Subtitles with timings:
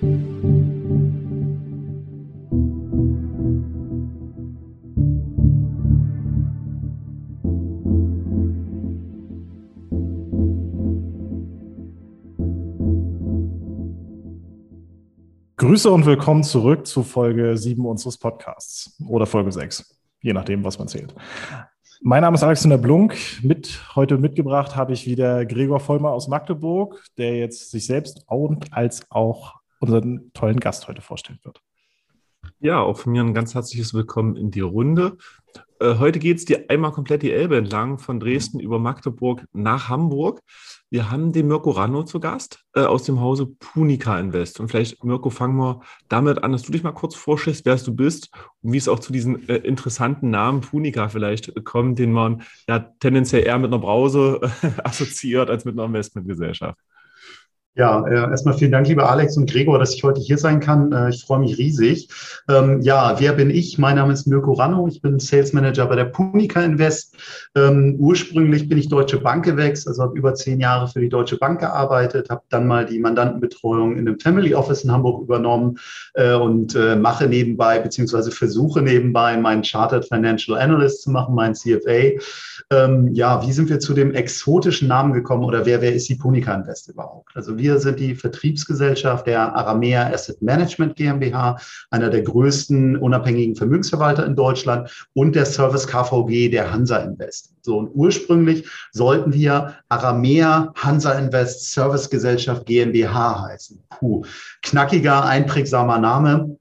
[0.00, 0.12] Grüße
[15.90, 20.86] und willkommen zurück zu Folge 7 unseres Podcasts oder Folge 6, je nachdem, was man
[20.86, 21.12] zählt.
[22.00, 23.16] Mein Name ist Alexander Blunk.
[23.42, 28.72] Mit heute mitgebracht habe ich wieder Gregor Vollmer aus Magdeburg, der jetzt sich selbst und
[28.72, 31.60] als auch unseren tollen Gast heute vorstellen wird.
[32.60, 35.16] Ja, auch von mir ein ganz herzliches Willkommen in die Runde.
[35.80, 39.88] Äh, heute geht es dir einmal komplett die Elbe entlang, von Dresden über Magdeburg nach
[39.88, 40.40] Hamburg.
[40.90, 44.58] Wir haben den Mirko Ranno zu Gast äh, aus dem Hause Punica Invest.
[44.58, 47.94] Und vielleicht, Mirko, fangen wir damit an, dass du dich mal kurz vorstellst, wer du
[47.94, 48.30] bist
[48.62, 52.80] und wie es auch zu diesem äh, interessanten Namen Punica vielleicht kommt, den man ja
[53.00, 54.40] tendenziell eher mit einer Brause
[54.82, 56.78] assoziiert als mit einer Investmentgesellschaft.
[57.78, 60.90] Ja, äh, erstmal vielen Dank, lieber Alex und Gregor, dass ich heute hier sein kann.
[60.90, 62.08] Äh, ich freue mich riesig.
[62.48, 63.78] Ähm, ja, wer bin ich?
[63.78, 64.88] Mein Name ist Mirko Ranno.
[64.88, 67.14] Ich bin Sales Manager bei der Punica Invest.
[67.54, 71.38] Ähm, ursprünglich bin ich Deutsche Bank gewechselt, also habe über zehn Jahre für die Deutsche
[71.38, 75.78] Bank gearbeitet, habe dann mal die Mandantenbetreuung in einem Family Office in Hamburg übernommen
[76.14, 82.18] äh, und mache nebenbei, beziehungsweise versuche nebenbei, meinen Chartered Financial Analyst zu machen, meinen CFA.
[82.70, 86.16] Ähm, ja, wie sind wir zu dem exotischen Namen gekommen oder wer, wer ist die
[86.16, 87.30] Punica Invest überhaupt?
[87.34, 91.58] Also wir wir sind die Vertriebsgesellschaft der Aramea Asset Management GmbH,
[91.90, 97.52] einer der größten unabhängigen Vermögensverwalter in Deutschland und der Service KVG der Hansa Invest.
[97.60, 103.78] So, und ursprünglich sollten wir Aramea Hansa Invest Service Gesellschaft GmbH heißen.
[103.90, 104.24] Puh,
[104.62, 106.56] knackiger, einprägsamer Name.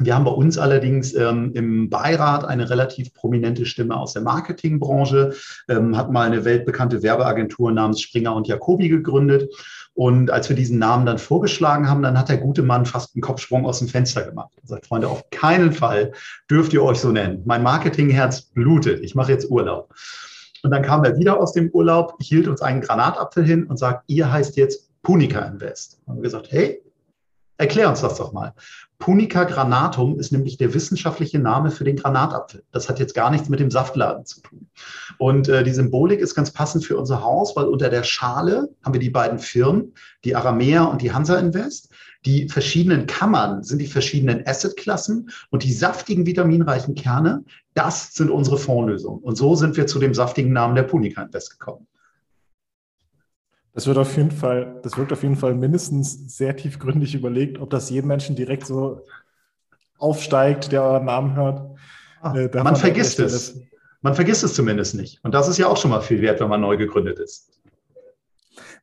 [0.00, 5.34] Wir haben bei uns allerdings ähm, im Beirat eine relativ prominente Stimme aus der Marketingbranche,
[5.68, 9.52] ähm, hat mal eine weltbekannte Werbeagentur namens Springer und Jacobi gegründet.
[9.98, 13.20] Und als wir diesen Namen dann vorgeschlagen haben, dann hat der gute Mann fast einen
[13.20, 14.52] Kopfsprung aus dem Fenster gemacht.
[14.62, 16.12] Er sagt, Freunde, auf keinen Fall
[16.48, 17.42] dürft ihr euch so nennen.
[17.46, 19.00] Mein Marketingherz blutet.
[19.02, 19.92] Ich mache jetzt Urlaub.
[20.62, 24.04] Und dann kam er wieder aus dem Urlaub, hielt uns einen Granatapfel hin und sagt,
[24.06, 25.98] ihr heißt jetzt Punica Invest.
[26.06, 26.80] Haben wir gesagt, hey,
[27.58, 28.54] erklär uns das doch mal.
[28.98, 32.64] Punica granatum ist nämlich der wissenschaftliche Name für den Granatapfel.
[32.72, 34.68] Das hat jetzt gar nichts mit dem Saftladen zu tun.
[35.18, 38.94] Und äh, die Symbolik ist ganz passend für unser Haus, weil unter der Schale haben
[38.94, 41.90] wir die beiden Firmen, die Aramea und die Hansa Invest.
[42.24, 48.58] Die verschiedenen Kammern sind die verschiedenen Assetklassen und die saftigen, vitaminreichen Kerne, das sind unsere
[48.58, 49.22] Fondslösungen.
[49.22, 51.86] Und so sind wir zu dem saftigen Namen der Punica Invest gekommen.
[53.72, 57.70] Das wird auf jeden Fall, das wirkt auf jeden Fall mindestens sehr tiefgründig überlegt, ob
[57.70, 59.02] das jedem Menschen direkt so
[59.98, 61.78] aufsteigt, der euren Namen hört.
[62.20, 63.60] Ah, äh, man vergisst es.
[64.00, 65.22] Man vergisst es zumindest nicht.
[65.24, 67.50] Und das ist ja auch schon mal viel wert, wenn man neu gegründet ist.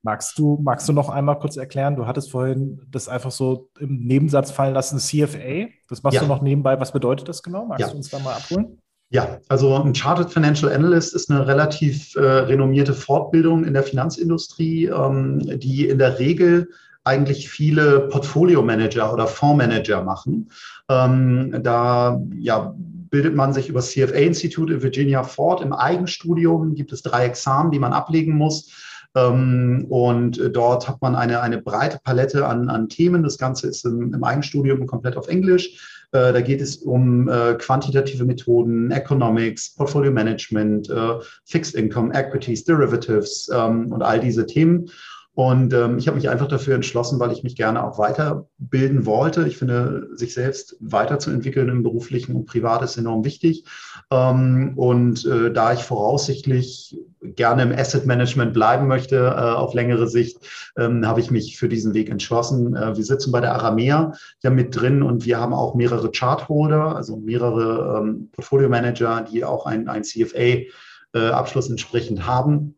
[0.02, 1.96] Magst du, magst du noch einmal kurz erklären?
[1.96, 5.68] Du hattest vorhin das einfach so im Nebensatz fallen lassen, CFA.
[5.90, 6.22] Das machst ja.
[6.22, 6.80] du noch nebenbei.
[6.80, 7.66] Was bedeutet das genau?
[7.66, 7.90] Magst ja.
[7.90, 8.78] du uns da mal abholen?
[9.10, 14.86] Ja, also ein Chartered Financial Analyst ist eine relativ äh, renommierte Fortbildung in der Finanzindustrie,
[14.86, 16.70] ähm, die in der Regel
[17.04, 20.50] eigentlich viele Portfolio-Manager oder Fondsmanager machen.
[20.90, 25.62] Ähm, da ja, bildet man sich über CFA-Institut in Virginia fort.
[25.62, 28.72] Im Eigenstudium gibt es drei Examen, die man ablegen muss.
[29.16, 33.24] Ähm, und dort hat man eine, eine breite Palette an, an Themen.
[33.24, 36.08] Das Ganze ist im, im Eigenstudium komplett auf Englisch.
[36.12, 41.16] Äh, da geht es um äh, quantitative Methoden, Economics, Portfolio Management, äh,
[41.46, 44.90] Fixed Income, Equities, Derivatives ähm, und all diese Themen.
[45.36, 49.46] Und ähm, ich habe mich einfach dafür entschlossen, weil ich mich gerne auch weiterbilden wollte.
[49.46, 53.66] Ich finde, sich selbst weiterzuentwickeln im beruflichen und privat ist enorm wichtig.
[54.12, 60.08] Ähm, und äh, da ich voraussichtlich gerne im Asset Management bleiben möchte äh, auf längere
[60.08, 60.38] Sicht,
[60.78, 62.74] ähm, habe ich mich für diesen Weg entschlossen.
[62.74, 66.96] Äh, wir sitzen bei der Aramea ja mit drin und wir haben auch mehrere Chartholder,
[66.96, 72.75] also mehrere ähm, Portfolio Manager, die auch ein, ein CFA-Abschluss äh, entsprechend haben.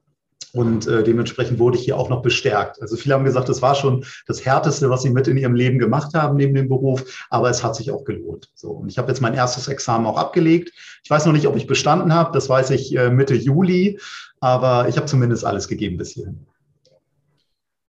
[0.57, 2.81] Und äh, dementsprechend wurde ich hier auch noch bestärkt.
[2.81, 5.77] Also viele haben gesagt, das war schon das Härteste, was sie mit in ihrem Leben
[5.77, 8.49] gemacht haben neben dem Beruf, aber es hat sich auch gelohnt.
[8.55, 10.71] So, und ich habe jetzt mein erstes Examen auch abgelegt.
[11.03, 13.99] Ich weiß noch nicht, ob ich bestanden habe, das weiß ich äh, Mitte Juli,
[14.39, 16.47] aber ich habe zumindest alles gegeben bis hierhin.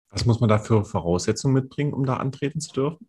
[0.09, 3.07] Was muss man da für Voraussetzungen mitbringen, um da antreten zu dürfen?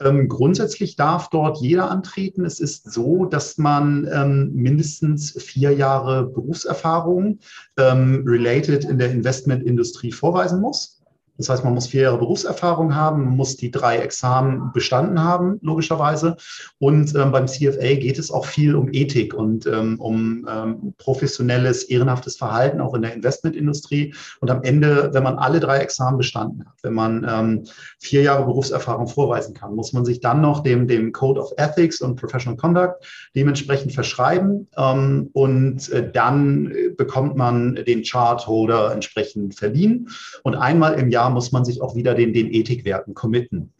[0.00, 2.44] Ähm, grundsätzlich darf dort jeder antreten.
[2.44, 7.38] Es ist so, dass man ähm, mindestens vier Jahre Berufserfahrung
[7.76, 10.99] ähm, related in der Investmentindustrie vorweisen muss.
[11.40, 15.58] Das heißt, man muss vier Jahre Berufserfahrung haben, man muss die drei Examen bestanden haben,
[15.62, 16.36] logischerweise.
[16.78, 21.84] Und ähm, beim CFA geht es auch viel um Ethik und ähm, um ähm, professionelles,
[21.84, 24.14] ehrenhaftes Verhalten, auch in der Investmentindustrie.
[24.40, 27.64] Und am Ende, wenn man alle drei Examen bestanden hat, wenn man ähm,
[27.98, 32.02] vier Jahre Berufserfahrung vorweisen kann, muss man sich dann noch dem, dem Code of Ethics
[32.02, 32.96] und Professional Conduct
[33.34, 34.68] dementsprechend verschreiben.
[34.76, 40.10] Ähm, und äh, dann bekommt man den Chartholder entsprechend verliehen.
[40.42, 43.72] Und einmal im Jahr muss man sich auch wieder den, den Ethikwerten committen.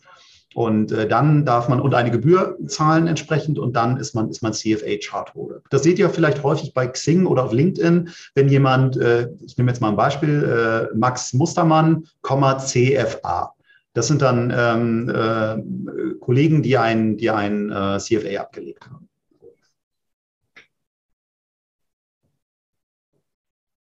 [0.54, 4.42] Und äh, dann darf man und eine Gebühr zahlen entsprechend und dann ist man, ist
[4.42, 5.60] man CFA Chartholder.
[5.70, 9.70] Das seht ihr vielleicht häufig bei Xing oder auf LinkedIn, wenn jemand, äh, ich nehme
[9.70, 13.54] jetzt mal ein Beispiel, äh, Max Mustermann, CFA.
[13.92, 19.08] Das sind dann ähm, äh, Kollegen, die ein, die ein äh, CFA abgelegt haben.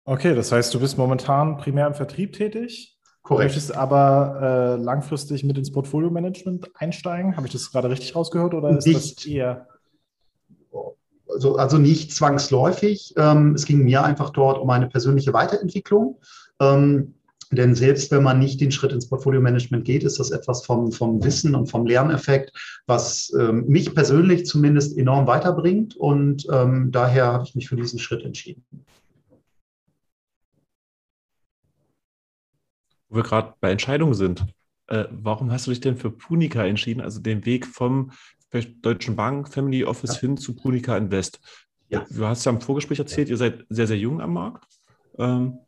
[0.04, 2.99] Okay, das heißt, du bist momentan primär im Vertrieb tätig?
[3.30, 3.50] Korrekt.
[3.50, 7.36] Möchtest aber äh, langfristig mit ins Portfolio-Management einsteigen?
[7.36, 9.68] Habe ich das gerade richtig rausgehört oder ist nicht, das eher?
[11.32, 13.14] Also, also nicht zwangsläufig.
[13.16, 16.18] Ähm, es ging mir einfach dort um eine persönliche Weiterentwicklung.
[16.60, 17.14] Ähm,
[17.52, 21.22] denn selbst wenn man nicht den Schritt ins Portfolio-Management geht, ist das etwas vom, vom
[21.22, 22.52] Wissen und vom Lerneffekt,
[22.86, 25.94] was ähm, mich persönlich zumindest enorm weiterbringt.
[25.96, 28.64] Und ähm, daher habe ich mich für diesen Schritt entschieden.
[33.10, 34.46] Wo wir gerade bei Entscheidungen sind.
[34.86, 38.12] Äh, warum hast du dich denn für Punica entschieden, also den Weg vom
[38.82, 40.20] Deutschen Bank Family Office ja.
[40.20, 41.40] hin zu Punica Invest?
[41.88, 42.06] Ja.
[42.08, 44.64] Du hast ja im Vorgespräch erzählt, ihr seid sehr, sehr jung am Markt.
[45.18, 45.58] Ähm,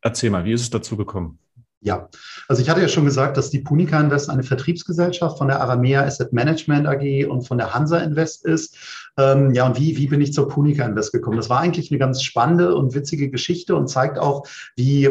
[0.00, 1.38] erzähl mal, wie ist es dazu gekommen?
[1.84, 2.08] Ja,
[2.48, 6.02] also ich hatte ja schon gesagt, dass die Punica Invest eine Vertriebsgesellschaft von der Aramea
[6.02, 8.74] Asset Management AG und von der Hansa Invest ist.
[9.18, 11.36] Ähm, ja, und wie, wie bin ich zur Punica Invest gekommen?
[11.36, 15.10] Das war eigentlich eine ganz spannende und witzige Geschichte und zeigt auch, wie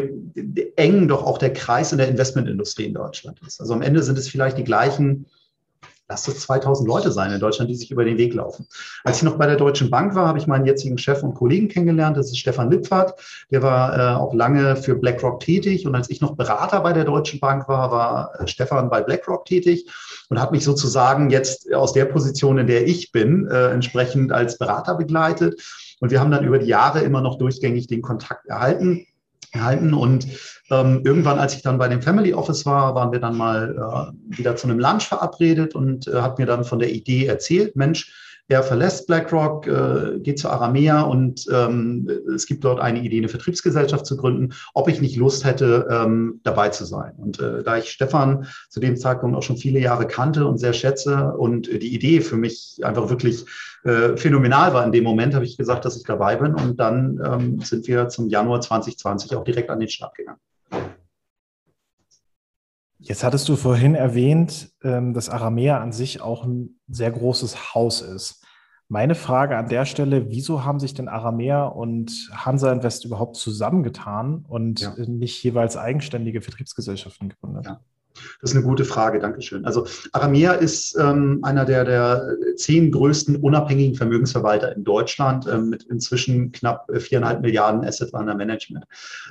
[0.74, 3.60] eng doch auch der Kreis in der Investmentindustrie in Deutschland ist.
[3.60, 5.26] Also am Ende sind es vielleicht die gleichen
[6.14, 8.68] lass es 2000 Leute sein in Deutschland, die sich über den Weg laufen.
[9.02, 11.66] Als ich noch bei der Deutschen Bank war, habe ich meinen jetzigen Chef und Kollegen
[11.66, 12.16] kennengelernt.
[12.16, 13.18] Das ist Stefan Lippfahrt.
[13.50, 15.88] Der war äh, auch lange für BlackRock tätig.
[15.88, 19.44] Und als ich noch Berater bei der Deutschen Bank war, war äh, Stefan bei BlackRock
[19.44, 19.90] tätig
[20.28, 24.56] und hat mich sozusagen jetzt aus der Position, in der ich bin, äh, entsprechend als
[24.56, 25.60] Berater begleitet.
[25.98, 29.06] Und wir haben dann über die Jahre immer noch durchgängig den Kontakt erhalten
[29.54, 29.94] erhalten.
[29.94, 30.26] Und
[30.70, 34.38] ähm, irgendwann, als ich dann bei dem Family Office war, waren wir dann mal äh,
[34.38, 38.12] wieder zu einem Lunch verabredet und äh, hat mir dann von der Idee erzählt, Mensch,
[38.48, 43.28] er verlässt BlackRock, äh, geht zu Aramea und ähm, es gibt dort eine Idee, eine
[43.28, 47.14] Vertriebsgesellschaft zu gründen, ob ich nicht Lust hätte, ähm, dabei zu sein.
[47.16, 50.74] Und äh, da ich Stefan zu dem Zeitpunkt auch schon viele Jahre kannte und sehr
[50.74, 53.46] schätze und äh, die Idee für mich einfach wirklich
[53.84, 56.54] äh, phänomenal war in dem Moment, habe ich gesagt, dass ich dabei bin.
[56.54, 60.40] Und dann ähm, sind wir zum Januar 2020 auch direkt an den Start gegangen.
[62.98, 68.00] Jetzt hattest du vorhin erwähnt, ähm, dass Aramea an sich auch ein sehr großes Haus
[68.00, 68.44] ist.
[68.88, 74.44] Meine Frage an der Stelle, wieso haben sich denn Aramea und Hansa Invest überhaupt zusammengetan
[74.46, 74.94] und ja.
[75.06, 77.66] nicht jeweils eigenständige Vertriebsgesellschaften gegründet?
[77.66, 77.80] Ja.
[78.40, 79.64] Das ist eine gute Frage, Dankeschön.
[79.64, 85.84] Also Aramea ist ähm, einer der, der zehn größten unabhängigen Vermögensverwalter in Deutschland ähm, mit
[85.84, 88.84] inzwischen knapp äh, viereinhalb Milliarden Asset Under Management.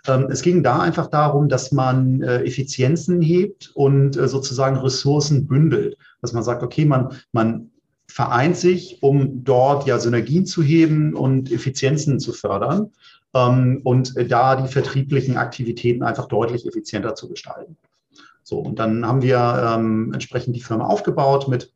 [0.08, 5.48] Ähm, es ging da einfach darum, dass man äh, Effizienzen hebt und äh, sozusagen Ressourcen
[5.48, 5.98] bündelt.
[6.22, 7.72] Dass man sagt, okay, man, man
[8.08, 12.92] vereint sich, um dort ja Synergien zu heben und Effizienzen zu fördern
[13.34, 17.78] ähm, und da die vertrieblichen Aktivitäten einfach deutlich effizienter zu gestalten.
[18.54, 21.74] So, und dann haben wir ähm, entsprechend die Firma aufgebaut mit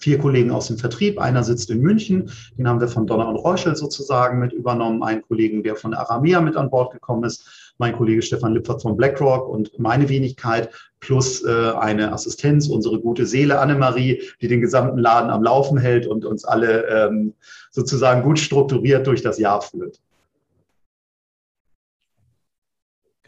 [0.00, 1.20] vier Kollegen aus dem Vertrieb.
[1.20, 5.04] Einer sitzt in München, den haben wir von Donner und Reuschel sozusagen mit übernommen.
[5.04, 7.72] Einen Kollegen, der von Aramea mit an Bord gekommen ist.
[7.78, 13.24] Mein Kollege Stefan Lippert von BlackRock und meine Wenigkeit plus äh, eine Assistenz, unsere gute
[13.24, 17.34] Seele Annemarie, die den gesamten Laden am Laufen hält und uns alle ähm,
[17.70, 20.00] sozusagen gut strukturiert durch das Jahr führt.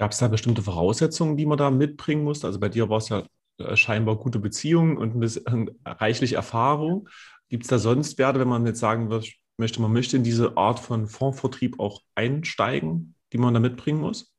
[0.01, 2.47] Gab es da bestimmte Voraussetzungen, die man da mitbringen musste?
[2.47, 3.23] Also bei dir war es ja
[3.59, 7.07] äh, scheinbar gute Beziehungen und ein bisschen reichlich Erfahrung.
[7.51, 9.09] Gibt es da sonst Werte, wenn man jetzt sagen
[9.59, 14.30] möchte, man möchte in diese Art von Fondsvertrieb auch einsteigen, die man da mitbringen muss?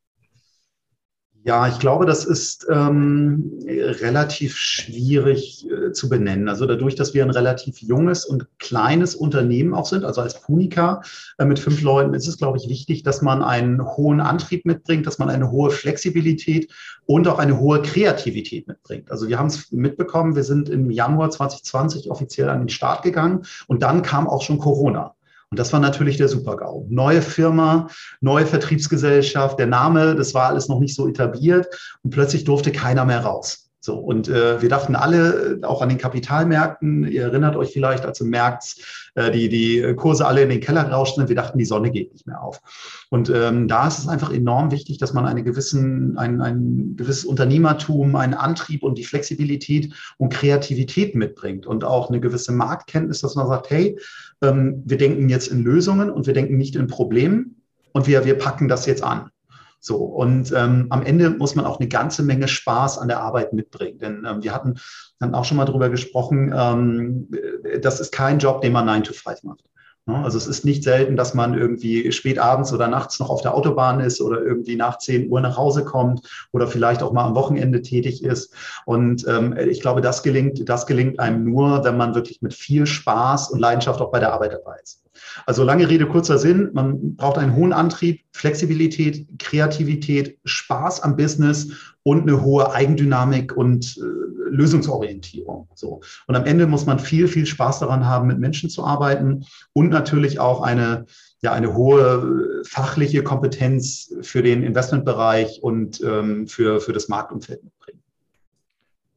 [1.44, 6.48] Ja, ich glaube, das ist ähm, relativ schwierig äh, zu benennen.
[6.48, 11.02] Also dadurch, dass wir ein relativ junges und kleines Unternehmen auch sind, also als Punica
[11.40, 15.08] äh, mit fünf Leuten, ist es, glaube ich, wichtig, dass man einen hohen Antrieb mitbringt,
[15.08, 16.72] dass man eine hohe Flexibilität
[17.08, 19.10] und auch eine hohe Kreativität mitbringt.
[19.10, 23.48] Also wir haben es mitbekommen, wir sind im Januar 2020 offiziell an den Start gegangen
[23.66, 25.16] und dann kam auch schon Corona.
[25.52, 26.86] Und das war natürlich der Super-GAU.
[26.90, 27.90] Neue Firma,
[28.22, 31.68] neue Vertriebsgesellschaft, der Name, das war alles noch nicht so etabliert
[32.04, 33.68] und plötzlich durfte keiner mehr raus.
[33.84, 38.06] So, und äh, wir dachten alle, äh, auch an den Kapitalmärkten, ihr erinnert euch vielleicht,
[38.06, 38.76] als im März
[39.16, 42.14] äh, die, die Kurse alle in den Keller gerauscht sind, wir dachten, die Sonne geht
[42.14, 42.62] nicht mehr auf.
[43.10, 47.26] Und ähm, da ist es einfach enorm wichtig, dass man eine gewissen, ein, ein gewisses
[47.26, 53.34] Unternehmertum, einen Antrieb und die Flexibilität und Kreativität mitbringt und auch eine gewisse Marktkenntnis, dass
[53.34, 53.98] man sagt, hey,
[54.42, 58.38] ähm, wir denken jetzt in Lösungen und wir denken nicht in Problemen und wir, wir
[58.38, 59.30] packen das jetzt an.
[59.84, 63.52] So, und ähm, am Ende muss man auch eine ganze Menge Spaß an der Arbeit
[63.52, 63.98] mitbringen.
[63.98, 64.76] Denn ähm, wir hatten
[65.20, 67.28] dann auch schon mal drüber gesprochen, ähm,
[67.82, 69.64] das ist kein Job, den man 9 to 5 macht.
[70.08, 73.54] Also es ist nicht selten, dass man irgendwie spät abends oder nachts noch auf der
[73.54, 77.36] Autobahn ist oder irgendwie nach 10 Uhr nach Hause kommt oder vielleicht auch mal am
[77.36, 78.54] Wochenende tätig ist.
[78.86, 82.88] Und ähm, ich glaube, das gelingt, das gelingt einem nur, wenn man wirklich mit viel
[82.88, 85.02] Spaß und Leidenschaft auch bei der Arbeit dabei ist.
[85.46, 86.70] Also lange Rede, kurzer Sinn.
[86.74, 91.70] Man braucht einen hohen Antrieb, Flexibilität, Kreativität, Spaß am Business
[92.04, 94.02] und eine hohe Eigendynamik und äh,
[94.50, 95.68] Lösungsorientierung.
[95.76, 96.02] So.
[96.28, 99.90] Und am Ende muss man viel, viel Spaß daran haben, mit Menschen zu arbeiten und
[99.90, 101.06] natürlich auch eine,
[101.42, 108.02] ja, eine hohe fachliche Kompetenz für den Investmentbereich und ähm, für, für das Marktumfeld mitbringen.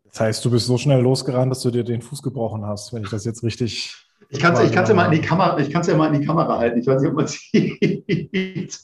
[0.04, 3.02] Das heißt, du bist so schnell losgerannt, dass du dir den Fuß gebrochen hast, wenn
[3.02, 4.03] ich das jetzt richtig
[4.34, 6.58] ich kann es ja mal in die Kamera, ich kann ja mal in die Kamera
[6.58, 6.78] halten.
[6.78, 8.78] Ich weiß nicht, ob man sieht.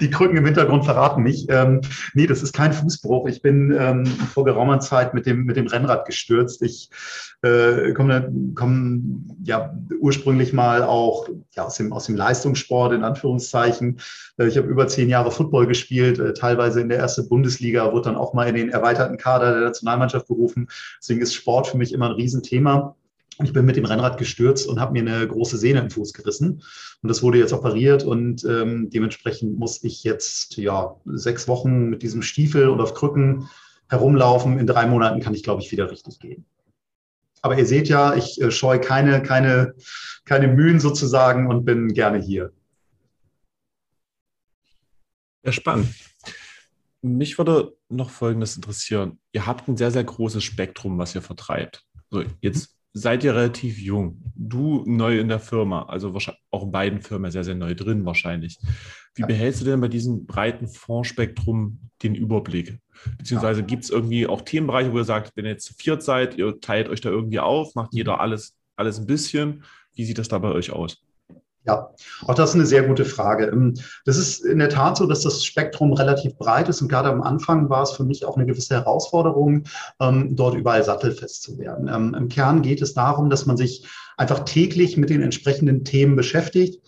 [0.00, 1.46] Die Krücken im Hintergrund verraten mich.
[1.50, 1.82] Ähm,
[2.14, 3.28] nee, das ist kein Fußbruch.
[3.28, 6.62] Ich bin ähm, vor geraumer Zeit mit dem, mit dem Rennrad gestürzt.
[6.62, 6.90] Ich
[7.42, 14.00] äh, komme komm, ja ursprünglich mal auch ja, aus, dem, aus dem Leistungssport, in Anführungszeichen.
[14.38, 18.10] Äh, ich habe über zehn Jahre Football gespielt, äh, teilweise in der ersten Bundesliga, wurde
[18.10, 20.68] dann auch mal in den erweiterten Kader der Nationalmannschaft berufen.
[21.00, 22.96] Deswegen ist Sport für mich immer ein Riesenthema.
[23.42, 26.62] Ich bin mit dem Rennrad gestürzt und habe mir eine große Sehne im Fuß gerissen.
[27.02, 32.02] Und das wurde jetzt operiert und ähm, dementsprechend muss ich jetzt ja sechs Wochen mit
[32.02, 33.48] diesem Stiefel und auf Krücken
[33.88, 34.58] herumlaufen.
[34.58, 36.46] In drei Monaten kann ich, glaube ich, wieder richtig gehen.
[37.42, 39.74] Aber ihr seht ja, ich äh, scheue keine, keine,
[40.24, 42.52] keine Mühen sozusagen und bin gerne hier.
[45.44, 45.94] Ja, spannend.
[47.02, 49.20] Mich würde noch Folgendes interessieren.
[49.30, 51.86] Ihr habt ein sehr, sehr großes Spektrum, was ihr vertreibt.
[52.10, 54.22] So, jetzt seid ihr relativ jung.
[54.34, 58.06] Du neu in der Firma, also wahrscheinlich auch in beiden Firmen sehr, sehr neu drin
[58.06, 58.58] wahrscheinlich.
[59.14, 59.26] Wie ja.
[59.26, 62.78] behältst du denn bei diesem breiten Fondsspektrum den Überblick?
[63.18, 63.66] Beziehungsweise ja.
[63.66, 66.58] gibt es irgendwie auch Themenbereiche, wo ihr sagt, wenn ihr jetzt zu viert seid, ihr
[66.60, 68.20] teilt euch da irgendwie auf, macht jeder mhm.
[68.20, 69.64] alles, alles ein bisschen.
[69.94, 71.05] Wie sieht das da bei euch aus?
[71.66, 71.90] Ja,
[72.26, 73.46] auch das ist eine sehr gute Frage.
[73.46, 77.08] Ähm, das ist in der Tat so, dass das Spektrum relativ breit ist und gerade
[77.08, 79.64] am Anfang war es für mich auch eine gewisse Herausforderung,
[80.00, 81.88] ähm, dort überall sattelfest zu werden.
[81.88, 86.16] Ähm, Im Kern geht es darum, dass man sich einfach täglich mit den entsprechenden Themen
[86.16, 86.80] beschäftigt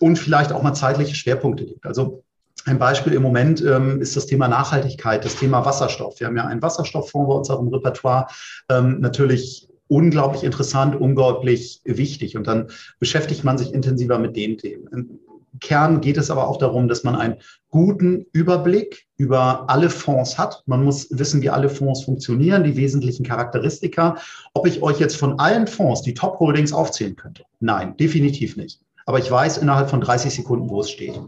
[0.00, 1.86] und vielleicht auch mal zeitliche Schwerpunkte legt.
[1.86, 2.24] Also
[2.66, 6.18] ein Beispiel im Moment ähm, ist das Thema Nachhaltigkeit, das Thema Wasserstoff.
[6.18, 8.26] Wir haben ja einen Wasserstofffonds bei uns auch im Repertoire.
[8.70, 12.36] Ähm, natürlich unglaublich interessant, unglaublich wichtig.
[12.36, 14.88] Und dann beschäftigt man sich intensiver mit den Themen.
[14.92, 15.20] Im
[15.60, 17.36] Kern geht es aber auch darum, dass man einen
[17.70, 20.62] guten Überblick über alle Fonds hat.
[20.66, 24.16] Man muss wissen, wie alle Fonds funktionieren, die wesentlichen Charakteristika.
[24.54, 27.44] Ob ich euch jetzt von allen Fonds die Top-Holdings aufzählen könnte?
[27.60, 28.80] Nein, definitiv nicht.
[29.06, 31.20] Aber ich weiß innerhalb von 30 Sekunden, wo es steht.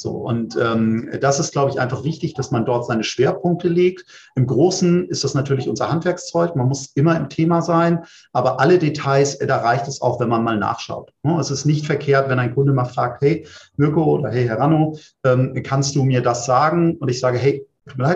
[0.00, 4.06] So, und ähm, das ist, glaube ich, einfach wichtig, dass man dort seine Schwerpunkte legt.
[4.34, 6.56] Im Großen ist das natürlich unser Handwerkszeug.
[6.56, 10.30] Man muss immer im Thema sein, aber alle Details, äh, da reicht es auch, wenn
[10.30, 11.12] man mal nachschaut.
[11.22, 11.38] Ne?
[11.38, 14.96] Es ist nicht verkehrt, wenn ein Kunde mal fragt, hey, Mirko oder hey, Herr Ranno,
[15.24, 16.96] ähm, kannst du mir das sagen?
[16.96, 17.66] Und ich sage, hey,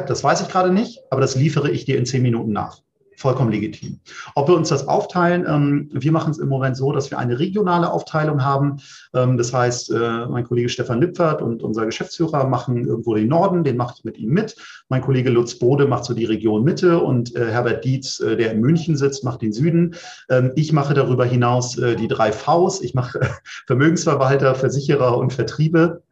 [0.06, 2.80] das weiß ich gerade nicht, aber das liefere ich dir in zehn Minuten nach
[3.16, 4.00] vollkommen legitim.
[4.34, 7.38] Ob wir uns das aufteilen, ähm, wir machen es im Moment so, dass wir eine
[7.38, 8.78] regionale Aufteilung haben.
[9.14, 13.64] Ähm, das heißt, äh, mein Kollege Stefan Lipfert und unser Geschäftsführer machen irgendwo den Norden,
[13.64, 14.56] den mache ich mit ihm mit.
[14.88, 18.52] Mein Kollege Lutz Bode macht so die Region Mitte und äh, Herbert Dietz, äh, der
[18.52, 19.94] in München sitzt, macht den Süden.
[20.28, 22.82] Ähm, ich mache darüber hinaus äh, die drei Vs.
[22.82, 23.20] Ich mache
[23.66, 26.02] Vermögensverwalter, Versicherer und Vertriebe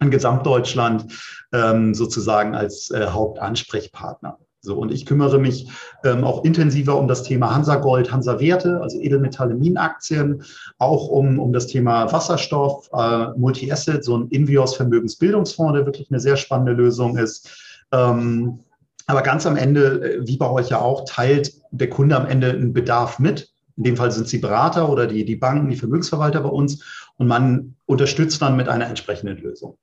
[0.00, 1.06] in Gesamtdeutschland
[1.52, 4.38] ähm, sozusagen als äh, Hauptansprechpartner.
[4.66, 5.68] So, und ich kümmere mich
[6.04, 10.42] ähm, auch intensiver um das Thema Hansa Gold, Hansa Werte, also Edelmetalle, Minenaktien,
[10.78, 16.20] auch um, um das Thema Wasserstoff, äh, Multi-Asset, so ein Invios Vermögensbildungsfonds, der wirklich eine
[16.20, 17.48] sehr spannende Lösung ist.
[17.92, 18.58] Ähm,
[19.06, 22.50] aber ganz am Ende, äh, wie bei euch ja auch, teilt der Kunde am Ende
[22.50, 23.48] einen Bedarf mit.
[23.76, 26.82] In dem Fall sind es die Berater oder die, die Banken, die Vermögensverwalter bei uns.
[27.18, 29.78] Und man unterstützt dann mit einer entsprechenden Lösung.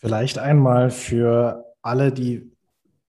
[0.00, 2.50] Vielleicht einmal für alle, die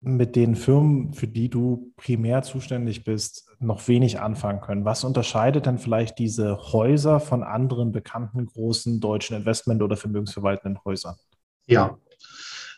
[0.01, 4.83] mit den Firmen, für die du primär zuständig bist, noch wenig anfangen können.
[4.83, 11.15] Was unterscheidet dann vielleicht diese Häuser von anderen bekannten großen deutschen Investment- oder vermögensverwaltenden Häusern?
[11.67, 11.97] Ja,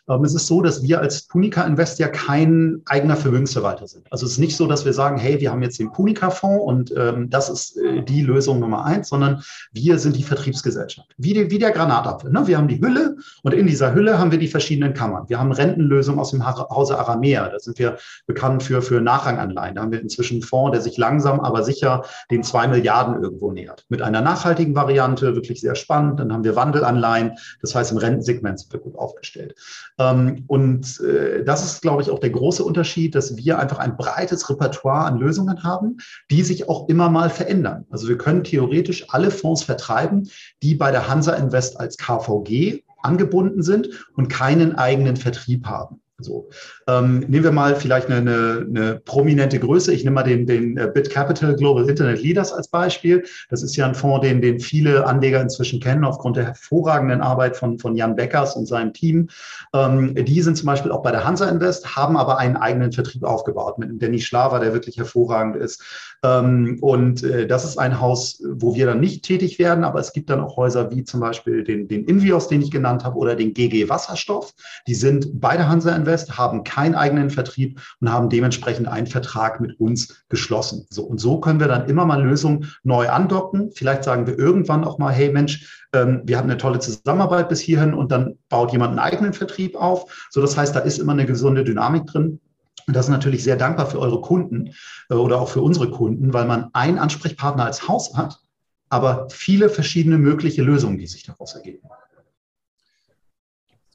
[0.06, 4.06] es ist so, dass wir als Punica Invest ja kein eigener Vermögensverwalter sind.
[4.12, 6.94] Also es ist nicht so, dass wir sagen, hey, wir haben jetzt den Punica-Fonds und
[6.96, 9.42] ähm, das ist äh, die Lösung Nummer eins, sondern
[9.72, 11.08] wir sind die Vertriebsgesellschaft.
[11.16, 12.30] Wie, die, wie der Granatapfel.
[12.30, 12.46] Ne?
[12.46, 15.24] Wir haben die Hülle und in dieser Hülle haben wir die verschiedenen Kammern.
[15.28, 17.48] Wir haben Rentenlösungen aus dem Hause Aramea.
[17.48, 17.96] Da sind wir
[18.26, 19.76] bekannt für, für Nachranganleihen.
[19.76, 23.52] Da haben wir inzwischen einen Fonds, der sich langsam, aber sicher den zwei Milliarden irgendwo
[23.52, 23.86] nähert.
[23.88, 26.20] Mit einer nachhaltigen Variante, wirklich sehr spannend.
[26.20, 27.38] Dann haben wir Wandelanleihen.
[27.62, 29.54] Das heißt, im Rentensegment sind wir gut aufgestellt.
[29.98, 33.96] Ähm, und äh, das ist, glaube ich, auch der große Unterschied, dass wir einfach ein
[33.96, 35.98] breites Repertoire an Lösungen haben,
[36.30, 37.86] die sich auch immer mal verändern.
[37.90, 40.28] Also wir können theoretisch alle Fonds vertreiben,
[40.62, 46.00] die bei der Hansa Invest als KVG angebunden sind und keinen eigenen Vertrieb haben.
[46.20, 46.48] So.
[46.86, 49.92] Ähm, nehmen wir mal vielleicht eine, eine, eine, prominente Größe.
[49.92, 53.24] Ich nehme mal den, den äh, Bit Capital Global Internet Leaders als Beispiel.
[53.50, 57.56] Das ist ja ein Fonds, den, den viele Anleger inzwischen kennen, aufgrund der hervorragenden Arbeit
[57.56, 59.28] von, von Jan Beckers und seinem Team.
[59.74, 63.24] Ähm, die sind zum Beispiel auch bei der Hansa Invest, haben aber einen eigenen Vertrieb
[63.24, 65.82] aufgebaut mit Danny Schlaver, der wirklich hervorragend ist.
[66.24, 70.12] Ähm, und äh, das ist ein Haus, wo wir dann nicht tätig werden, aber es
[70.12, 73.36] gibt dann auch Häuser wie zum Beispiel den, den Invios, den ich genannt habe, oder
[73.36, 74.54] den GG Wasserstoff.
[74.86, 79.06] Die sind bei der Hansa Invest Invest, haben keinen eigenen Vertrieb und haben dementsprechend einen
[79.06, 80.86] Vertrag mit uns geschlossen.
[80.90, 83.70] So, und so können wir dann immer mal Lösungen neu andocken.
[83.74, 87.60] Vielleicht sagen wir irgendwann auch mal, hey Mensch, ähm, wir hatten eine tolle Zusammenarbeit bis
[87.60, 90.28] hierhin und dann baut jemand einen eigenen Vertrieb auf.
[90.30, 92.40] So, das heißt, da ist immer eine gesunde Dynamik drin.
[92.86, 94.74] Und das ist natürlich sehr dankbar für eure Kunden
[95.08, 98.40] äh, oder auch für unsere Kunden, weil man einen Ansprechpartner als Haus hat,
[98.88, 101.88] aber viele verschiedene mögliche Lösungen, die sich daraus ergeben.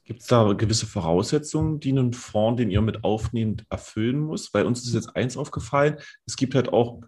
[0.04, 4.50] Gibt es da gewisse Voraussetzungen, die ein Fonds, den ihr mit aufnehmt, erfüllen muss?
[4.50, 5.98] Bei uns ist jetzt eins aufgefallen.
[6.26, 7.00] Es gibt halt auch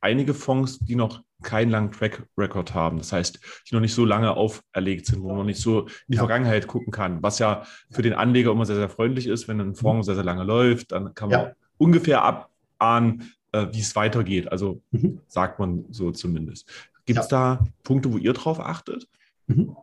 [0.00, 2.98] einige Fonds, die noch keinen langen Track Record haben.
[2.98, 3.38] Das heißt,
[3.68, 6.18] die noch nicht so lange auferlegt sind, wo man nicht so in die.
[6.18, 9.46] Vergangenheit gucken kann, was ja für den Anleger immer sehr, sehr freundlich ist.
[9.48, 11.52] Wenn ein Fonds sehr, sehr lange läuft, dann kann man ja.
[11.78, 14.50] ungefähr abahnen, äh, wie es weitergeht.
[14.50, 15.20] Also mhm.
[15.28, 16.68] sagt man so zumindest.
[17.04, 17.56] Gibt es ja.
[17.58, 19.06] da Punkte, wo ihr drauf achtet?
[19.46, 19.76] Mhm.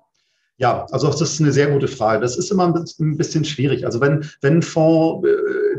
[0.58, 2.22] Ja, also das ist eine sehr gute Frage.
[2.22, 3.86] Das ist immer ein bisschen schwierig.
[3.86, 5.27] Also wenn, wenn ein Fonds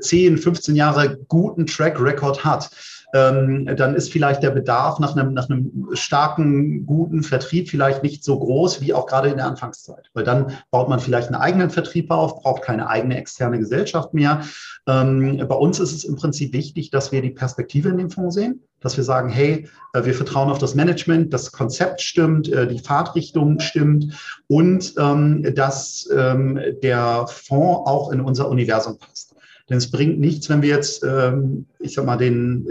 [0.01, 2.71] 10, äh, 15 Jahre guten Track Record hat,
[3.15, 8.37] dann ist vielleicht der Bedarf nach einem, nach einem starken, guten Vertrieb vielleicht nicht so
[8.37, 10.11] groß wie auch gerade in der Anfangszeit.
[10.15, 14.43] Weil dann baut man vielleicht einen eigenen Vertrieb auf, braucht keine eigene externe Gesellschaft mehr.
[14.89, 18.35] Ähm, bei uns ist es im Prinzip wichtig, dass wir die Perspektive in dem Fonds
[18.35, 22.67] sehen, dass wir sagen, hey, äh, wir vertrauen auf das Management, das Konzept stimmt, äh,
[22.67, 24.13] die Fahrtrichtung stimmt
[24.49, 29.37] und ähm, dass ähm, der Fonds auch in unser Universum passt.
[29.71, 32.67] Denn es bringt nichts, wenn wir jetzt, ähm, ich sag mal, den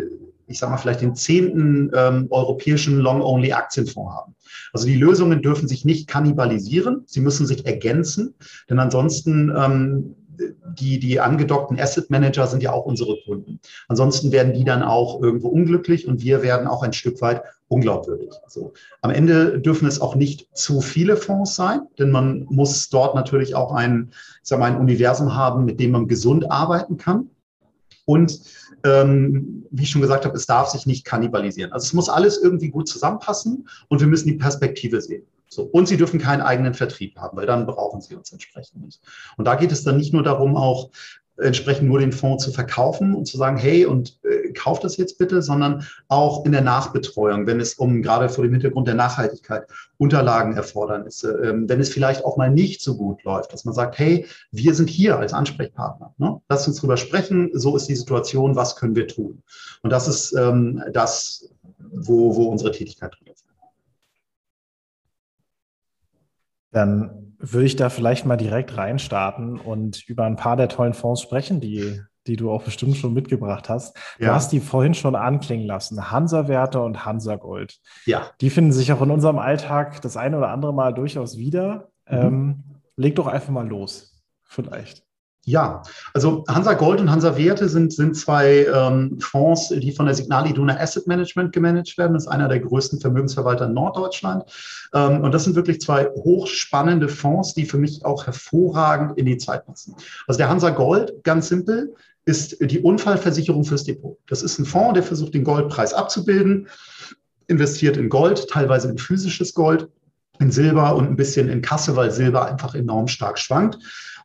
[0.48, 4.36] ich sage mal, vielleicht den zehnten ähm, europäischen Long-Only-Aktienfonds haben.
[4.72, 8.36] Also die Lösungen dürfen sich nicht kannibalisieren, sie müssen sich ergänzen,
[8.70, 10.16] denn ansonsten ähm,
[10.80, 13.60] die, die angedockten Asset Manager sind ja auch unsere Kunden.
[13.88, 18.32] Ansonsten werden die dann auch irgendwo unglücklich und wir werden auch ein Stück weit unglaubwürdig.
[18.44, 23.16] Also am Ende dürfen es auch nicht zu viele Fonds sein, denn man muss dort
[23.16, 27.30] natürlich auch ein, ich sag mal, ein Universum haben, mit dem man gesund arbeiten kann.
[28.06, 28.42] Und
[28.84, 31.72] ähm, wie ich schon gesagt habe, es darf sich nicht kannibalisieren.
[31.72, 35.26] Also es muss alles irgendwie gut zusammenpassen und wir müssen die Perspektive sehen.
[35.48, 35.64] So.
[35.64, 39.02] Und sie dürfen keinen eigenen Vertrieb haben, weil dann brauchen sie uns entsprechend nicht.
[39.38, 40.90] Und da geht es dann nicht nur darum, auch
[41.38, 45.18] entsprechend nur den Fonds zu verkaufen und zu sagen, hey, und äh, kauft das jetzt
[45.18, 49.68] bitte, sondern auch in der Nachbetreuung, wenn es um gerade vor dem Hintergrund der Nachhaltigkeit
[49.98, 53.98] Unterlagen Erfordernisse, ähm, wenn es vielleicht auch mal nicht so gut läuft, dass man sagt,
[53.98, 56.14] hey, wir sind hier als Ansprechpartner.
[56.18, 56.40] Ne?
[56.50, 59.42] Lass uns drüber sprechen, so ist die Situation, was können wir tun?
[59.82, 63.46] Und das ist ähm, das, wo, wo unsere Tätigkeit drin ist.
[66.72, 71.22] Dann würde ich da vielleicht mal direkt reinstarten und über ein paar der tollen Fonds
[71.22, 73.98] sprechen, die, die du auch bestimmt schon mitgebracht hast.
[74.18, 74.34] Du ja.
[74.34, 76.10] hast die vorhin schon anklingen lassen.
[76.10, 77.80] Hansa-Werte und Hansa-Gold.
[78.06, 78.28] Ja.
[78.40, 81.90] Die finden sich auch in unserem Alltag das eine oder andere Mal durchaus wieder.
[82.10, 82.18] Mhm.
[82.18, 82.64] Ähm,
[82.96, 85.04] leg doch einfach mal los, vielleicht.
[85.46, 90.16] Ja, also Hansa Gold und Hansa Werte sind, sind zwei ähm, Fonds, die von der
[90.16, 92.14] Signal Iduna Asset Management gemanagt werden.
[92.14, 94.46] Das ist einer der größten Vermögensverwalter in Norddeutschland.
[94.94, 99.38] Ähm, und das sind wirklich zwei hochspannende Fonds, die für mich auch hervorragend in die
[99.38, 99.96] Zeit passen.
[100.28, 104.18] Also der Hansa Gold, ganz simpel, ist die Unfallversicherung fürs Depot.
[104.28, 106.70] Das ist ein Fonds, der versucht, den Goldpreis abzubilden,
[107.48, 109.90] investiert in Gold, teilweise in physisches Gold,
[110.40, 113.78] in Silber und ein bisschen in Kasse, weil Silber einfach enorm stark schwankt.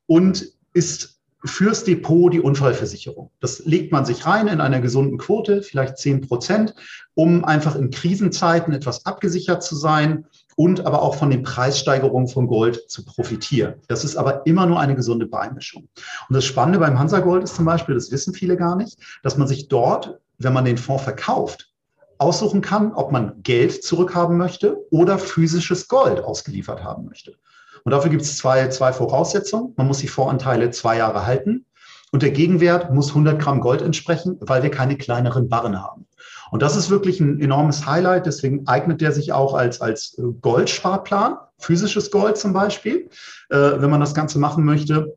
[0.06, 3.30] Und ist fürs Depot die Unfallversicherung.
[3.40, 6.74] Das legt man sich rein in einer gesunden Quote, vielleicht 10 Prozent,
[7.14, 12.46] um einfach in Krisenzeiten etwas abgesichert zu sein und aber auch von den Preissteigerungen von
[12.46, 13.74] Gold zu profitieren.
[13.88, 15.88] Das ist aber immer nur eine gesunde Beimischung.
[16.28, 19.36] Und das Spannende beim Hansa Gold ist zum Beispiel, das wissen viele gar nicht, dass
[19.36, 21.72] man sich dort, wenn man den Fonds verkauft,
[22.18, 27.34] aussuchen kann, ob man Geld zurückhaben möchte oder physisches Gold ausgeliefert haben möchte.
[27.84, 29.74] Und dafür gibt es zwei, zwei Voraussetzungen.
[29.76, 31.64] Man muss die Voranteile zwei Jahre halten
[32.10, 36.06] und der Gegenwert muss 100 Gramm Gold entsprechen, weil wir keine kleineren Barren haben.
[36.50, 38.26] Und das ist wirklich ein enormes Highlight.
[38.26, 43.10] Deswegen eignet der sich auch als, als Goldsparplan, physisches Gold zum Beispiel,
[43.50, 45.16] äh, wenn man das Ganze machen möchte.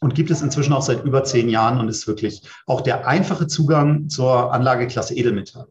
[0.00, 3.46] Und gibt es inzwischen auch seit über zehn Jahren und ist wirklich auch der einfache
[3.46, 5.68] Zugang zur Anlageklasse Edelmetall.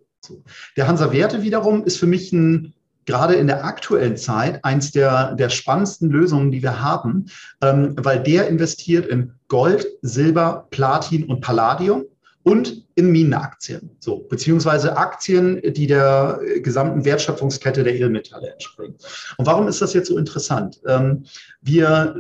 [0.78, 2.74] Der Hansa Werte wiederum ist für mich ein
[3.06, 7.26] gerade in der aktuellen Zeit eins der, der spannendsten Lösungen, die wir haben,
[7.62, 12.06] ähm, weil der investiert in Gold, Silber, Platin und Palladium
[12.44, 18.96] und in Minenaktien, so, beziehungsweise Aktien, die der gesamten Wertschöpfungskette der Edelmetalle entspringen.
[19.38, 20.80] Und warum ist das jetzt so interessant?
[20.88, 21.24] Ähm,
[21.62, 22.16] wir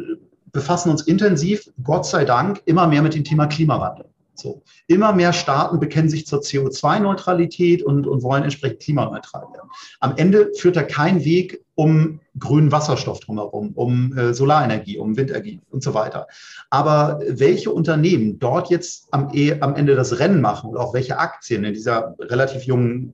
[0.51, 4.05] befassen uns intensiv, Gott sei Dank, immer mehr mit dem Thema Klimawandel.
[4.35, 4.63] So.
[4.87, 9.69] Immer mehr Staaten bekennen sich zur CO2-Neutralität und, und wollen entsprechend klimaneutral werden.
[9.99, 15.61] Am Ende führt da kein Weg um grünen Wasserstoff drumherum, um äh, Solarenergie, um Windenergie
[15.69, 16.27] und so weiter.
[16.69, 21.17] Aber welche Unternehmen dort jetzt am, e, am Ende das Rennen machen und auch welche
[21.17, 23.13] Aktien in dieser relativ jungen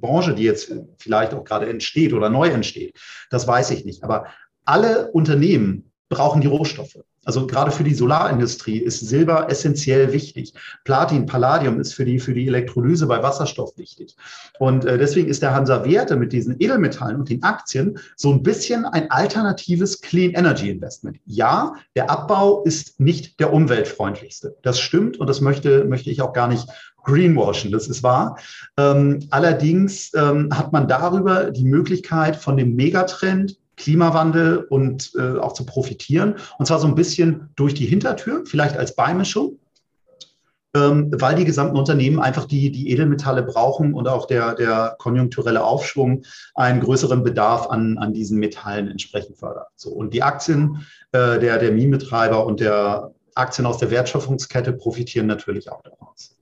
[0.00, 2.98] Branche, die jetzt vielleicht auch gerade entsteht oder neu entsteht,
[3.30, 4.02] das weiß ich nicht.
[4.02, 4.26] Aber
[4.64, 6.98] alle Unternehmen brauchen die Rohstoffe.
[7.24, 10.54] Also gerade für die Solarindustrie ist Silber essentiell wichtig.
[10.84, 14.16] Platin, Palladium ist für die, für die Elektrolyse bei Wasserstoff wichtig.
[14.58, 18.42] Und äh, deswegen ist der Hansa Werte mit diesen Edelmetallen und den Aktien so ein
[18.42, 21.18] bisschen ein alternatives Clean Energy Investment.
[21.24, 24.56] Ja, der Abbau ist nicht der umweltfreundlichste.
[24.62, 26.68] Das stimmt und das möchte, möchte ich auch gar nicht
[27.04, 28.38] greenwashen, das ist wahr.
[28.76, 35.52] Ähm, allerdings ähm, hat man darüber die Möglichkeit von dem Megatrend Klimawandel und äh, auch
[35.52, 36.36] zu profitieren.
[36.58, 39.58] Und zwar so ein bisschen durch die Hintertür, vielleicht als Beimischung,
[40.74, 45.62] ähm, weil die gesamten Unternehmen einfach die, die Edelmetalle brauchen und auch der, der konjunkturelle
[45.62, 49.68] Aufschwung einen größeren Bedarf an, an diesen Metallen entsprechend fördert.
[49.76, 55.26] So, und die Aktien äh, der, der Minenbetreiber und der Aktien aus der Wertschöpfungskette profitieren
[55.26, 56.36] natürlich auch daraus.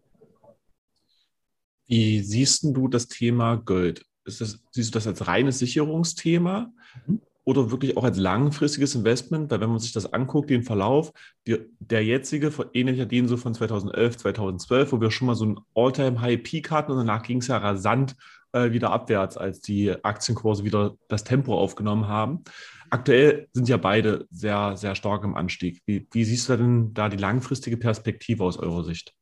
[1.87, 4.07] Wie siehst du das Thema Gold?
[4.25, 4.39] Das,
[4.71, 6.73] siehst du das als reines Sicherungsthema
[7.07, 7.21] mhm.
[7.45, 9.51] oder wirklich auch als langfristiges Investment?
[9.51, 11.13] Weil wenn man sich das anguckt, den Verlauf,
[11.47, 15.45] die, der jetzige ähnelt ja den so von 2011, 2012, wo wir schon mal so
[15.45, 18.17] einen All-Time-High-Peak hatten und danach ging es ja rasant
[18.53, 22.45] äh, wieder abwärts, als die Aktienkurse wieder das Tempo aufgenommen haben.
[22.91, 25.81] Aktuell sind ja beide sehr, sehr stark im Anstieg.
[25.87, 29.15] Wie, wie siehst du denn da die langfristige Perspektive aus eurer Sicht?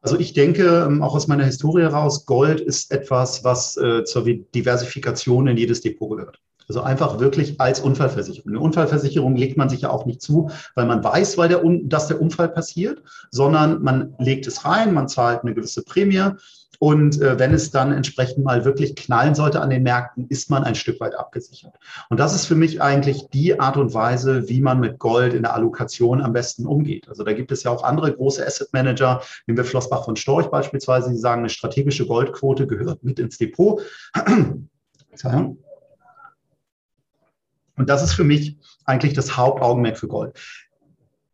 [0.00, 4.24] Also ich denke, ähm, auch aus meiner Historie heraus, Gold ist etwas, was äh, zur
[4.24, 6.38] Diversifikation in jedes Depot gehört.
[6.68, 8.50] Also einfach wirklich als Unfallversicherung.
[8.50, 12.08] Eine Unfallversicherung legt man sich ja auch nicht zu, weil man weiß, weil der, dass
[12.08, 16.30] der Unfall passiert, sondern man legt es rein, man zahlt eine gewisse Prämie
[16.80, 20.62] und äh, wenn es dann entsprechend mal wirklich knallen sollte an den Märkten, ist man
[20.62, 21.74] ein Stück weit abgesichert.
[22.08, 25.42] Und das ist für mich eigentlich die Art und Weise, wie man mit Gold in
[25.42, 27.08] der Allokation am besten umgeht.
[27.08, 30.46] Also da gibt es ja auch andere große Asset Manager, nehmen wir Flossbach von Storch
[30.46, 33.82] beispielsweise, die sagen, eine strategische Goldquote gehört mit ins Depot.
[37.76, 40.38] Und das ist für mich eigentlich das Hauptaugenmerk für Gold.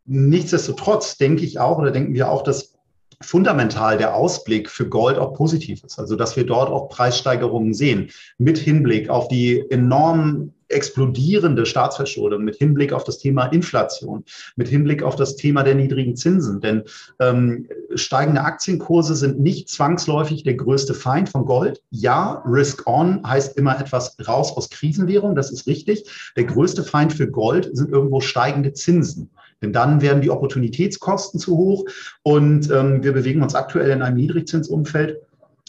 [0.07, 2.74] Nichtsdestotrotz denke ich auch oder denken wir auch, dass
[3.20, 5.98] fundamental der Ausblick für Gold auch positiv ist.
[5.98, 12.57] Also dass wir dort auch Preissteigerungen sehen mit Hinblick auf die enorm explodierende Staatsverschuldung, mit
[12.57, 14.24] Hinblick auf das Thema Inflation,
[14.57, 16.61] mit Hinblick auf das Thema der niedrigen Zinsen.
[16.61, 16.83] Denn
[17.20, 21.83] ähm, steigende Aktienkurse sind nicht zwangsläufig der größte Feind von Gold.
[21.90, 26.33] Ja, Risk On heißt immer etwas raus aus Krisenwährung, das ist richtig.
[26.37, 29.31] Der größte Feind für Gold sind irgendwo steigende Zinsen.
[29.64, 31.87] Denn dann werden die Opportunitätskosten zu hoch
[32.22, 35.22] und ähm, wir bewegen uns aktuell in einem Niedrigzinsumfeld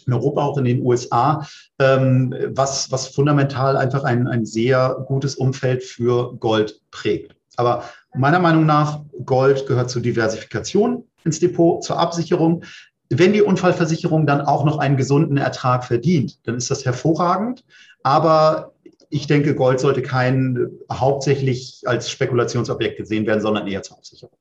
[0.05, 1.47] in Europa, auch in den USA,
[1.79, 7.35] ähm, was, was fundamental einfach ein, ein sehr gutes Umfeld für Gold prägt.
[7.55, 12.63] Aber meiner Meinung nach, Gold gehört zur Diversifikation ins Depot, zur Absicherung.
[13.09, 17.63] Wenn die Unfallversicherung dann auch noch einen gesunden Ertrag verdient, dann ist das hervorragend.
[18.03, 18.73] Aber
[19.15, 24.37] ich denke, Gold sollte kein hauptsächlich als Spekulationsobjekt gesehen werden, sondern eher zur Absicherung.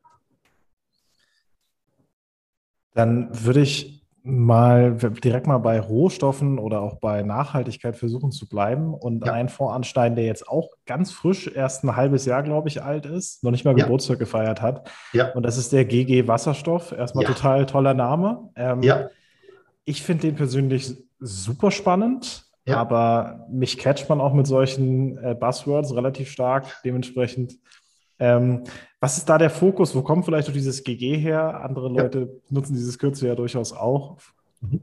[2.93, 8.95] Dann würde ich mal direkt mal bei Rohstoffen oder auch bei Nachhaltigkeit versuchen zu bleiben
[8.95, 9.33] und ja.
[9.33, 13.07] einen Fonds ansteigen, der jetzt auch ganz frisch, erst ein halbes Jahr, glaube ich, alt
[13.07, 13.85] ist, noch nicht mal ja.
[13.85, 14.91] Geburtstag gefeiert hat.
[15.13, 15.31] Ja.
[15.35, 16.91] Und das ist der GG Wasserstoff.
[16.91, 18.51] Erstmal total toller Name.
[18.57, 19.09] Ähm, ja.
[19.85, 25.95] Ich finde den persönlich super spannend, aber mich catcht man auch mit solchen äh, Buzzwords
[25.95, 26.81] relativ stark.
[26.85, 27.59] Dementsprechend
[28.19, 28.65] ähm,
[29.01, 29.95] was ist da der Fokus?
[29.95, 31.61] Wo kommt vielleicht auch dieses GG her?
[31.63, 32.27] Andere Leute ja.
[32.49, 34.19] nutzen dieses Kürzel ja durchaus auch.
[34.61, 34.83] Mhm.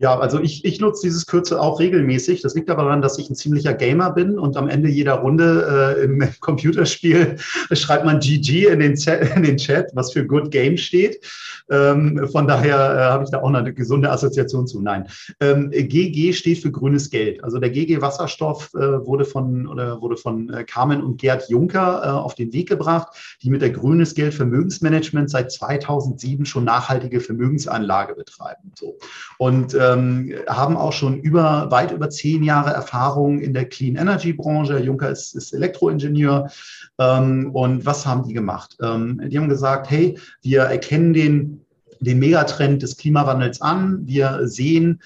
[0.00, 2.40] Ja, also ich, ich nutze dieses Kürzel auch regelmäßig.
[2.40, 5.98] Das liegt aber daran, dass ich ein ziemlicher Gamer bin und am Ende jeder Runde
[5.98, 7.36] äh, im Computerspiel
[7.72, 8.94] schreibt man GG in den,
[9.36, 11.22] in den Chat, was für Good Game steht.
[11.68, 14.80] Ähm, von daher äh, habe ich da auch eine gesunde Assoziation zu.
[14.80, 15.06] Nein.
[15.38, 17.44] Ähm, GG steht für grünes Geld.
[17.44, 22.02] Also der GG Wasserstoff äh, wurde von, oder wurde von äh, Carmen und Gerd Juncker
[22.02, 23.08] äh, auf den Weg gebracht,
[23.42, 28.72] die mit der grünes Geld Vermögensmanagement seit 2007 schon nachhaltige Vermögensanlage betreiben.
[28.74, 28.96] So.
[29.36, 33.96] Und äh, ähm, haben auch schon über, weit über zehn Jahre Erfahrung in der Clean
[33.96, 34.78] Energy Branche.
[34.78, 36.50] Juncker ist, ist Elektroingenieur.
[36.98, 38.76] Ähm, und was haben die gemacht?
[38.82, 41.60] Ähm, die haben gesagt, hey, wir erkennen den
[42.00, 44.06] den Megatrend des Klimawandels an.
[44.06, 45.00] Wir sehen,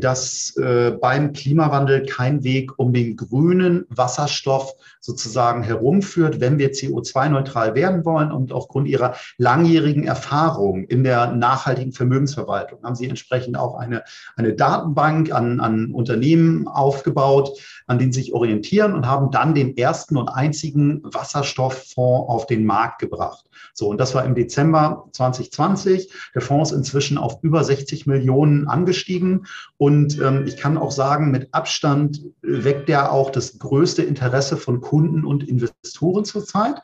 [0.00, 7.74] dass äh, beim Klimawandel kein Weg um den grünen Wasserstoff sozusagen herumführt, wenn wir CO2-neutral
[7.74, 8.32] werden wollen.
[8.32, 14.02] Und aufgrund ihrer langjährigen Erfahrung in der nachhaltigen Vermögensverwaltung haben sie entsprechend auch eine,
[14.36, 19.76] eine Datenbank an, an Unternehmen aufgebaut, an denen sie sich orientieren und haben dann den
[19.76, 23.44] ersten und einzigen Wasserstofffonds auf den Markt gebracht.
[23.72, 26.12] So, und das war im Dezember 2020.
[26.34, 29.43] Der Fonds ist inzwischen auf über 60 Millionen angestiegen.
[29.76, 34.80] Und ähm, ich kann auch sagen, mit Abstand weckt er auch das größte Interesse von
[34.80, 36.76] Kunden und Investoren zurzeit.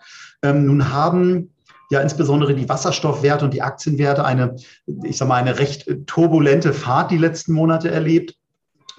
[0.42, 1.50] Ähm, nun haben
[1.90, 4.56] ja insbesondere die Wasserstoffwerte und die Aktienwerte eine,
[5.04, 8.36] ich sage mal, eine recht turbulente Fahrt die letzten Monate erlebt.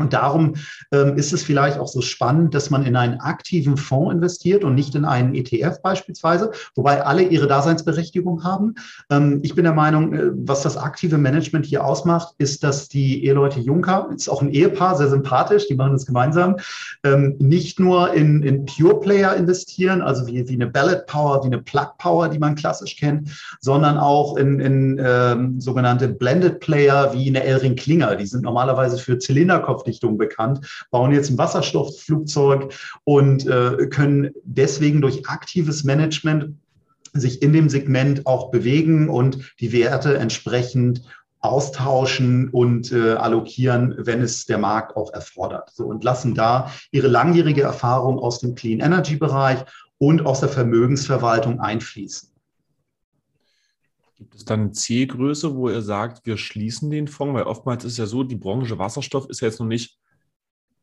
[0.02, 0.56] Und darum
[0.92, 4.76] ähm, ist es vielleicht auch so spannend, dass man in einen aktiven Fonds investiert und
[4.76, 8.76] nicht in einen ETF beispielsweise, wobei alle ihre Daseinsberechtigung haben.
[9.10, 13.26] Ähm, ich bin der Meinung, äh, was das aktive Management hier ausmacht, ist, dass die
[13.26, 16.58] Eheleute Juncker, ist auch ein Ehepaar, sehr sympathisch, die machen das gemeinsam,
[17.04, 21.48] ähm, nicht nur in, in Pure Player investieren, also wie, wie eine Ballot Power, wie
[21.48, 27.14] eine Plug Power, die man klassisch kennt, sondern auch in, in ähm, sogenannte Blended Player
[27.14, 28.16] wie eine Elring Klinger.
[28.16, 32.74] Die sind normalerweise für Zylinderkopf Wasserstoffdichtung bekannt, bauen jetzt ein Wasserstoffflugzeug
[33.04, 36.56] und äh, können deswegen durch aktives Management
[37.14, 41.04] sich in dem Segment auch bewegen und die Werte entsprechend
[41.42, 45.72] austauschen und äh, allokieren, wenn es der Markt auch erfordert.
[45.74, 49.60] So, und lassen da ihre langjährige Erfahrung aus dem Clean Energy Bereich
[49.98, 52.31] und aus der Vermögensverwaltung einfließen.
[54.22, 57.34] Gibt es dann eine Zielgröße, wo ihr sagt, wir schließen den Fonds?
[57.34, 59.98] Weil oftmals ist ja so, die Branche Wasserstoff ist ja jetzt noch nicht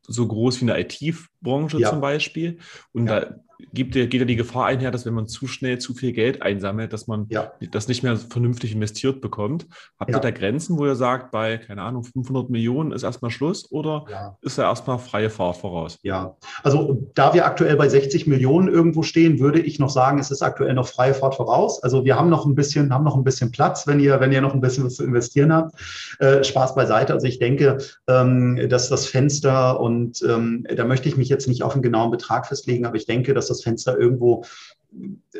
[0.03, 1.91] so groß wie eine IT-Branche ja.
[1.91, 2.59] zum Beispiel.
[2.93, 3.21] Und ja.
[3.21, 3.37] da
[3.73, 6.93] gibt, geht ja die Gefahr einher, dass wenn man zu schnell zu viel Geld einsammelt,
[6.93, 7.53] dass man ja.
[7.73, 9.67] das nicht mehr vernünftig investiert bekommt.
[9.99, 13.71] Habt ihr da Grenzen, wo ihr sagt, bei, keine Ahnung, 500 Millionen ist erstmal Schluss
[13.71, 15.99] oder ist da erstmal freie Fahrt voraus?
[16.03, 20.31] Ja, also da wir aktuell bei 60 Millionen irgendwo stehen, würde ich noch sagen, es
[20.31, 21.83] ist aktuell noch freie Fahrt voraus.
[21.83, 24.41] Also wir haben noch ein bisschen, haben noch ein bisschen Platz, wenn ihr, wenn ihr
[24.41, 25.75] noch ein bisschen was zu investieren habt.
[26.21, 27.13] Äh, Spaß beiseite.
[27.13, 31.63] Also ich denke, ähm, dass das Fenster und ähm, da möchte ich mich jetzt nicht
[31.63, 34.45] auf einen genauen Betrag festlegen, aber ich denke, dass das Fenster irgendwo
[34.93, 35.39] äh,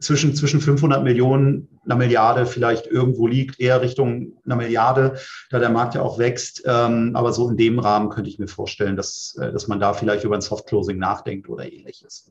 [0.00, 5.18] zwischen, zwischen 500 Millionen, einer Milliarde vielleicht irgendwo liegt, eher Richtung einer Milliarde,
[5.50, 6.62] da der Markt ja auch wächst.
[6.66, 9.94] Ähm, aber so in dem Rahmen könnte ich mir vorstellen, dass, äh, dass man da
[9.94, 12.30] vielleicht über ein Soft-Closing nachdenkt oder ähnliches.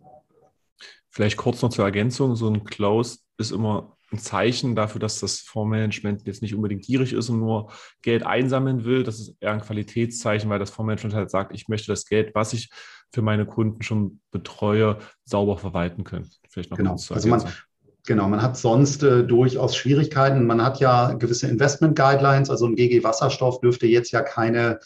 [1.09, 2.35] Vielleicht kurz noch zur Ergänzung.
[2.35, 7.13] So ein Close ist immer ein Zeichen dafür, dass das Fondsmanagement jetzt nicht unbedingt gierig
[7.13, 9.03] ist und nur Geld einsammeln will.
[9.03, 12.53] Das ist eher ein Qualitätszeichen, weil das Fondsmanagement halt sagt, ich möchte das Geld, was
[12.53, 12.69] ich
[13.11, 16.29] für meine Kunden schon betreue, sauber verwalten können.
[16.49, 16.91] Vielleicht noch genau.
[16.93, 17.43] Also man,
[18.07, 20.45] Genau, man hat sonst äh, durchaus Schwierigkeiten.
[20.45, 24.79] Man hat ja gewisse Investment Guidelines, also ein GG Wasserstoff dürfte jetzt ja keine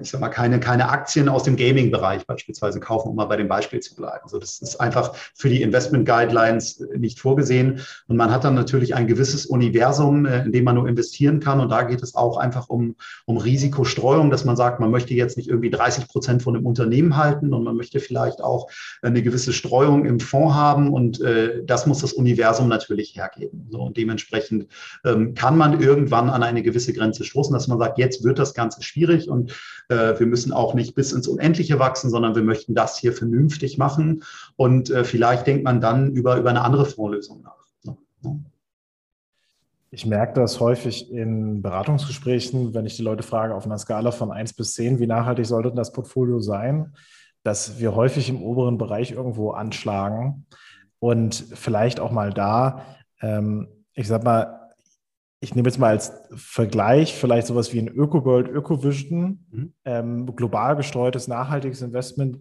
[0.00, 3.48] ich sag mal, keine, keine Aktien aus dem Gaming-Bereich beispielsweise kaufen, um mal bei dem
[3.48, 4.20] Beispiel zu bleiben.
[4.22, 7.80] Also das ist einfach für die Investment Guidelines nicht vorgesehen.
[8.08, 11.60] Und man hat dann natürlich ein gewisses Universum, äh, in dem man nur investieren kann.
[11.60, 15.36] Und da geht es auch einfach um, um Risikostreuung, dass man sagt, man möchte jetzt
[15.36, 18.70] nicht irgendwie 30 Prozent von einem Unternehmen halten und man möchte vielleicht auch
[19.02, 20.92] eine gewisse Streuung im Fonds haben.
[20.92, 23.68] Und äh, das muss das Universum natürlich hergeben.
[23.70, 24.66] So, und dementsprechend
[25.04, 28.54] ähm, kann man irgendwann an eine gewisse Grenze stoßen, dass man sagt, jetzt wird das
[28.54, 29.52] Ganze schwierig und
[29.88, 33.76] äh, wir müssen auch nicht bis ins Unendliche wachsen, sondern wir möchten das hier vernünftig
[33.76, 34.22] machen.
[34.56, 37.64] Und äh, vielleicht denkt man dann über, über eine andere Fondslösung nach.
[39.90, 44.32] Ich merke das häufig in Beratungsgesprächen, wenn ich die Leute frage, auf einer Skala von
[44.32, 46.96] 1 bis 10, wie nachhaltig sollte das Portfolio sein,
[47.44, 50.46] dass wir häufig im oberen Bereich irgendwo anschlagen
[50.98, 52.82] und vielleicht auch mal da,
[53.20, 54.63] ähm, ich sag mal,
[55.44, 59.72] ich nehme jetzt mal als Vergleich vielleicht sowas wie ein ÖkoGold, ÖkoVision, mhm.
[59.84, 62.38] ähm, global gestreutes nachhaltiges Investment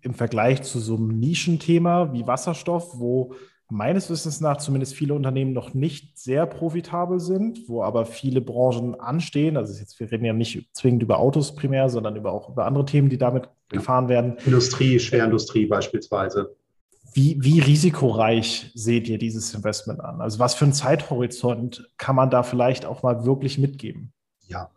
[0.00, 3.34] im Vergleich zu so einem Nischenthema wie Wasserstoff, wo
[3.68, 8.94] meines Wissens nach zumindest viele Unternehmen noch nicht sehr profitabel sind, wo aber viele Branchen
[8.94, 9.56] anstehen.
[9.56, 12.84] Also jetzt, wir reden ja nicht zwingend über Autos primär, sondern über auch über andere
[12.84, 14.36] Themen, die damit gefahren werden.
[14.46, 16.54] Industrie, Schwerindustrie beispielsweise.
[17.16, 20.20] Wie, wie risikoreich seht ihr dieses Investment an?
[20.20, 24.12] Also was für einen Zeithorizont kann man da vielleicht auch mal wirklich mitgeben?
[24.46, 24.68] Ja,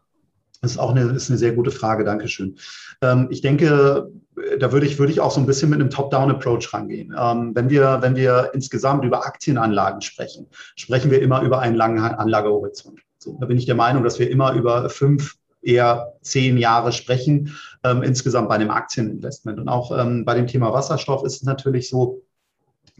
[0.62, 2.06] das ist auch eine, ist eine sehr gute Frage.
[2.06, 2.58] Dankeschön.
[3.02, 4.10] Ähm, ich denke,
[4.58, 7.14] da würde ich, würde ich auch so ein bisschen mit einem Top-Down-Approach rangehen.
[7.20, 10.48] Ähm, wenn, wir, wenn wir insgesamt über Aktienanlagen sprechen,
[10.78, 13.02] sprechen wir immer über einen langen Anlagehorizont.
[13.18, 17.58] So, da bin ich der Meinung, dass wir immer über fünf, eher zehn Jahre sprechen,
[17.84, 19.60] ähm, insgesamt bei einem Aktieninvestment.
[19.60, 22.22] Und auch ähm, bei dem Thema Wasserstoff ist es natürlich so,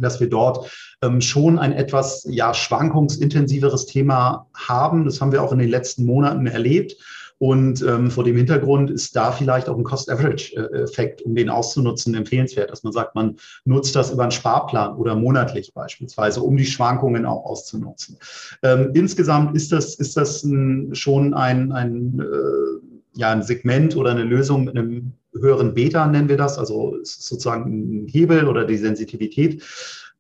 [0.02, 5.06] dass wir dort ähm, schon ein etwas ja, schwankungsintensiveres Thema haben.
[5.06, 6.96] Das haben wir auch in den letzten Monaten erlebt.
[7.40, 12.70] Und ähm, vor dem Hintergrund ist da vielleicht auch ein Cost-Average-Effekt, um den auszunutzen, empfehlenswert,
[12.70, 17.26] dass man sagt, man nutzt das über einen Sparplan oder monatlich beispielsweise, um die Schwankungen
[17.26, 18.18] auch auszunutzen.
[18.62, 24.12] Ähm, insgesamt ist das, ist das ein, schon ein, ein, äh, ja, ein Segment oder
[24.12, 28.78] eine Lösung mit einem höheren Beta, nennen wir das, also sozusagen ein Hebel oder die
[28.78, 29.64] Sensitivität.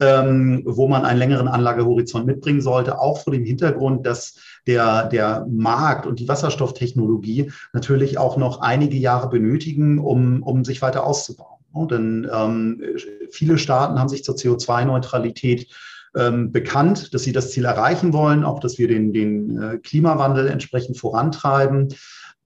[0.02, 5.46] Ähm, wo man einen längeren Anlagehorizont mitbringen sollte, auch vor dem Hintergrund, dass der, der
[5.50, 11.60] Markt und die Wasserstofftechnologie natürlich auch noch einige Jahre benötigen, um, um sich weiter auszubauen.
[11.92, 12.82] denn ähm,
[13.30, 15.68] viele Staaten haben sich zur CO2-Neutralität
[16.16, 20.48] ähm, bekannt, dass sie das Ziel erreichen wollen, auch dass wir den, den äh, Klimawandel
[20.48, 21.90] entsprechend vorantreiben.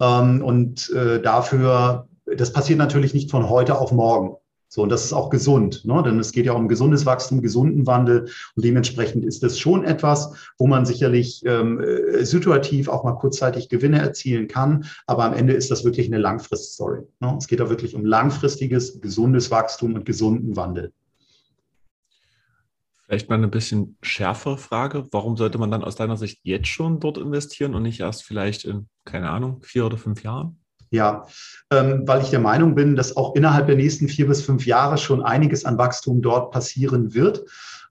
[0.02, 4.38] Ähm, und äh, dafür, das passiert natürlich nicht von heute auf morgen.
[4.74, 6.02] So, und das ist auch gesund, ne?
[6.04, 8.22] denn es geht ja um gesundes Wachstum, gesunden Wandel.
[8.56, 13.70] Und dementsprechend ist das schon etwas, wo man sicherlich ähm, äh, situativ auch mal kurzzeitig
[13.70, 14.86] Gewinne erzielen kann.
[15.06, 17.04] Aber am Ende ist das wirklich eine Langfriststory.
[17.20, 17.36] Ne?
[17.38, 20.92] Es geht da wirklich um langfristiges, gesundes Wachstum und gesunden Wandel.
[23.06, 25.06] Vielleicht mal eine bisschen schärfere Frage.
[25.12, 28.66] Warum sollte man dann aus deiner Sicht jetzt schon dort investieren und nicht erst vielleicht
[28.66, 30.63] in, keine Ahnung, vier oder fünf Jahren?
[30.94, 31.26] Ja,
[31.72, 35.00] ähm, weil ich der Meinung bin, dass auch innerhalb der nächsten vier bis fünf Jahre
[35.00, 37.46] schon einiges an Wachstum dort passieren wird.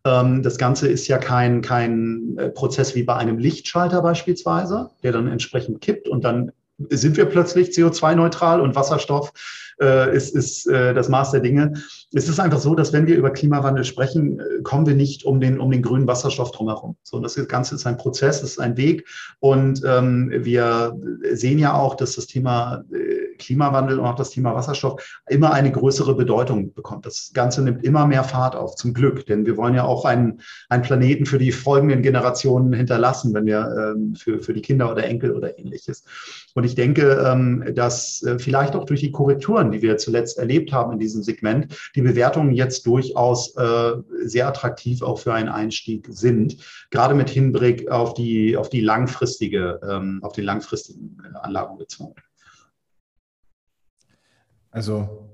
[0.05, 5.11] Ähm, das Ganze ist ja kein, kein äh, Prozess wie bei einem Lichtschalter beispielsweise, der
[5.11, 6.53] dann entsprechend kippt und dann
[6.91, 9.33] sind wir plötzlich CO2-neutral und Wasserstoff
[9.83, 11.73] äh, ist, ist äh, das Maß der Dinge.
[12.15, 15.41] Es ist einfach so, dass wenn wir über Klimawandel sprechen, äh, kommen wir nicht um
[15.41, 16.97] den, um den grünen Wasserstoff drumherum.
[17.03, 19.07] So, das Ganze ist ein Prozess, es ist ein Weg.
[19.41, 20.97] Und ähm, wir
[21.33, 25.73] sehen ja auch, dass das Thema äh, Klimawandel und auch das Thema Wasserstoff immer eine
[25.73, 27.07] größere Bedeutung bekommt.
[27.07, 29.27] Das Ganze nimmt immer mehr Fahrt auf, zum Glück.
[29.27, 33.95] Denn wir wollen ja auch einen, einen Planeten für die folgenden Generationen hinterlassen, wenn wir
[33.97, 36.05] ähm, für, für die Kinder oder Enkel oder ähnliches.
[36.55, 40.73] Und ich denke, ähm, dass äh, vielleicht auch durch die Korrekturen, die wir zuletzt erlebt
[40.73, 43.93] haben in diesem Segment, die Bewertungen jetzt durchaus äh,
[44.25, 46.57] sehr attraktiv auch für einen Einstieg sind,
[46.91, 52.15] gerade mit Hinblick auf die, auf die langfristige, ähm, auf den langfristigen äh, Anlagenbeziehungen.
[54.71, 55.29] Also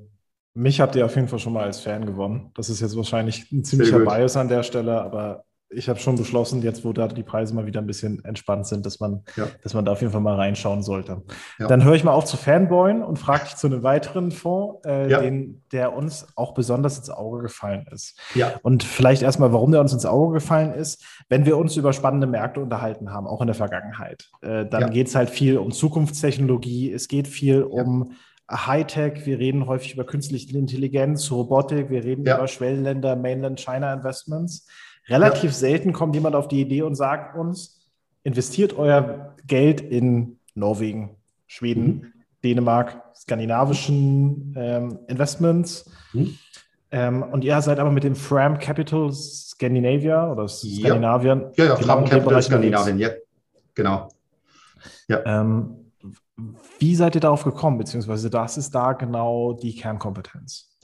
[0.55, 2.51] mich habt ihr auf jeden Fall schon mal als Fan gewonnen.
[2.55, 6.63] Das ist jetzt wahrscheinlich ein ziemlicher Bias an der Stelle, aber ich habe schon beschlossen,
[6.63, 9.47] jetzt wo da die Preise mal wieder ein bisschen entspannt sind, dass man, ja.
[9.63, 11.23] dass man da auf jeden Fall mal reinschauen sollte.
[11.59, 11.67] Ja.
[11.67, 15.11] Dann höre ich mal auf zu Fanboyen und frage dich zu einem weiteren Fonds, äh,
[15.11, 15.21] ja.
[15.21, 18.19] den, der uns auch besonders ins Auge gefallen ist.
[18.35, 18.53] Ja.
[18.63, 22.27] Und vielleicht erstmal, warum der uns ins Auge gefallen ist, wenn wir uns über spannende
[22.27, 26.91] Märkte unterhalten haben, auch in der Vergangenheit, äh, dann geht es halt viel um Zukunftstechnologie,
[26.93, 28.13] es geht viel um
[28.51, 34.67] Hightech, wir reden häufig über künstliche Intelligenz, Robotik, wir reden über Schwellenländer, Mainland China Investments.
[35.09, 35.57] Relativ ja.
[35.57, 37.91] selten kommt jemand auf die Idee und sagt uns,
[38.23, 41.17] investiert euer Geld in Norwegen,
[41.47, 42.13] Schweden, mhm.
[42.45, 45.91] Dänemark, skandinavischen ähm, Investments.
[46.13, 46.39] Mhm.
[46.91, 51.47] Ähm, und ihr seid aber mit dem Fram Capital Scandinavia oder Skandinavien.
[51.57, 53.11] Ja, ja, genau Fram Capital Skandinavien, ja,
[53.75, 54.09] genau.
[55.09, 55.41] Ja.
[55.41, 55.93] Ähm,
[56.79, 60.78] wie seid ihr darauf gekommen, beziehungsweise das ist da genau die Kernkompetenz?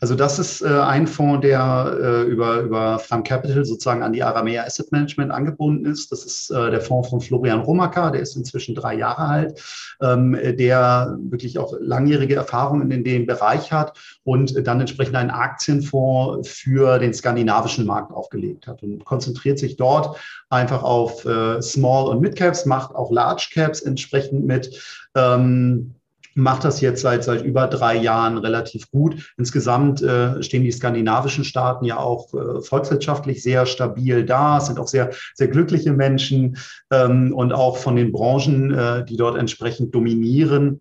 [0.00, 4.22] Also das ist äh, ein Fonds, der äh, über, über Fund Capital sozusagen an die
[4.22, 6.10] Aramea Asset Management angebunden ist.
[6.10, 9.62] Das ist äh, der Fonds von Florian Romacker, der ist inzwischen drei Jahre alt,
[10.00, 16.48] ähm, der wirklich auch langjährige Erfahrungen in dem Bereich hat und dann entsprechend einen Aktienfonds
[16.48, 20.16] für den skandinavischen Markt aufgelegt hat und konzentriert sich dort
[20.48, 24.80] einfach auf äh, Small- und Mid-Caps, macht auch Large-Caps entsprechend mit.
[25.14, 25.94] Ähm,
[26.34, 29.32] macht das jetzt seit, seit über drei Jahren relativ gut.
[29.36, 34.78] Insgesamt äh, stehen die skandinavischen Staaten ja auch äh, volkswirtschaftlich sehr stabil da, es sind
[34.78, 36.56] auch sehr, sehr glückliche Menschen
[36.90, 40.80] ähm, und auch von den Branchen, äh, die dort entsprechend dominieren,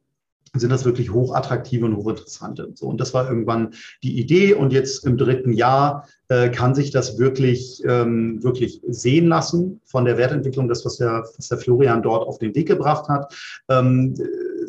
[0.54, 2.72] sind das wirklich hochattraktive und hochinteressante.
[2.74, 3.74] So, und das war irgendwann
[4.04, 4.54] die Idee.
[4.54, 10.06] Und jetzt im dritten Jahr äh, kann sich das wirklich, ähm, wirklich sehen lassen von
[10.06, 13.34] der Wertentwicklung, das, was der, was der Florian dort auf den Weg gebracht hat.
[13.70, 14.16] Ähm,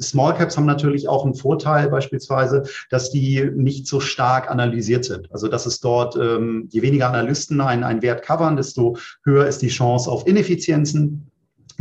[0.01, 5.33] Small Caps haben natürlich auch einen Vorteil beispielsweise, dass die nicht so stark analysiert sind.
[5.33, 9.63] Also dass es dort, ähm, je weniger Analysten einen, einen Wert covern, desto höher ist
[9.63, 11.31] die Chance auf Ineffizienzen.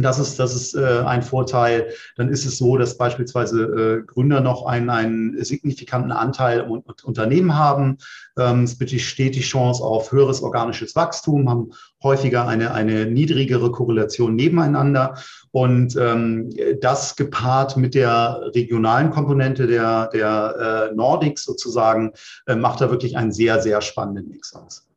[0.02, 1.93] Das ist, das ist äh, ein Vorteil.
[2.16, 7.56] Dann ist es so, dass beispielsweise äh, Gründer noch einen, einen signifikanten Anteil im Unternehmen
[7.56, 7.97] haben.
[8.38, 11.72] Ähm, es besteht die Chance auf höheres organisches Wachstum, haben
[12.04, 15.16] häufiger eine, eine niedrigere Korrelation nebeneinander.
[15.52, 16.50] Und ähm,
[16.82, 22.14] das gepaart mit der regionalen Komponente der, der äh, Nordics sozusagen,
[22.45, 24.88] äh, macht da wirklich einen sehr, sehr spannenden Mix aus.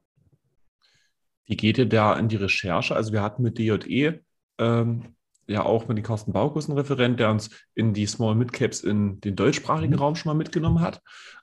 [1.47, 2.95] Wie geht ihr da in die Recherche?
[2.95, 4.21] Also wir hatten mit DJE
[4.59, 5.15] ähm,
[5.47, 8.81] ja auch mit den Carsten Baukus ein Referent, der uns in die Small Mid Caps
[8.81, 9.99] in den deutschsprachigen mhm.
[9.99, 11.01] Raum schon mal mitgenommen hat.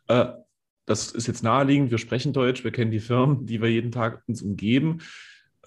[0.08, 0.28] Äh,
[0.86, 4.24] das ist jetzt naheliegend, wir sprechen Deutsch, wir kennen die Firmen, die wir jeden Tag
[4.28, 5.02] uns umgeben.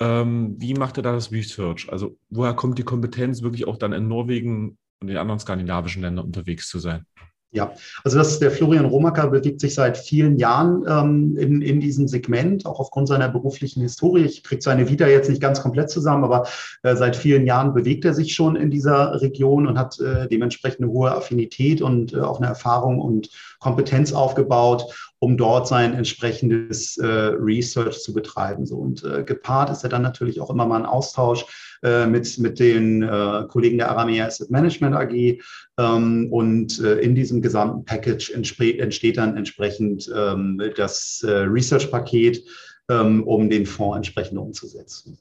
[0.00, 1.88] Ähm, wie macht er da das Research?
[1.92, 6.24] Also woher kommt die Kompetenz, wirklich auch dann in Norwegen und den anderen skandinavischen Ländern
[6.24, 7.06] unterwegs zu sein?
[7.54, 11.80] Ja, also das ist der Florian Romacker bewegt sich seit vielen Jahren ähm, in, in
[11.80, 14.24] diesem Segment, auch aufgrund seiner beruflichen Historie.
[14.24, 16.46] Ich kriege seine Vita jetzt nicht ganz komplett zusammen, aber
[16.82, 20.80] äh, seit vielen Jahren bewegt er sich schon in dieser Region und hat äh, dementsprechend
[20.80, 23.28] eine hohe Affinität und äh, auch eine Erfahrung und
[23.58, 28.64] Kompetenz aufgebaut, um dort sein entsprechendes äh, Research zu betreiben.
[28.64, 31.44] So und äh, gepaart ist er dann natürlich auch immer mal ein Austausch
[31.82, 35.40] äh, mit, mit den äh, Kollegen der Aramea Asset Management AG.
[35.78, 42.44] Ähm, und äh, in diesem gesamten Package entsteht dann entsprechend ähm, das äh, Research-Paket,
[42.88, 45.18] ähm, um den Fonds entsprechend umzusetzen.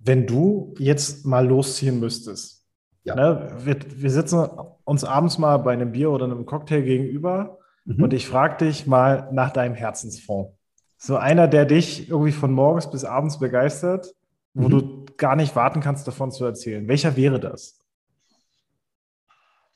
[0.00, 2.66] Wenn du jetzt mal losziehen müsstest,
[3.04, 3.14] ja.
[3.14, 4.48] ne, wir, wir, sitzen
[4.84, 8.02] uns abends mal bei einem Bier oder einem Cocktail gegenüber mhm.
[8.02, 10.59] und ich frage dich mal nach deinem Herzensfonds.
[11.02, 14.14] So einer, der dich irgendwie von morgens bis abends begeistert,
[14.52, 14.70] wo mhm.
[14.70, 16.86] du gar nicht warten kannst, davon zu erzählen.
[16.88, 17.78] Welcher wäre das?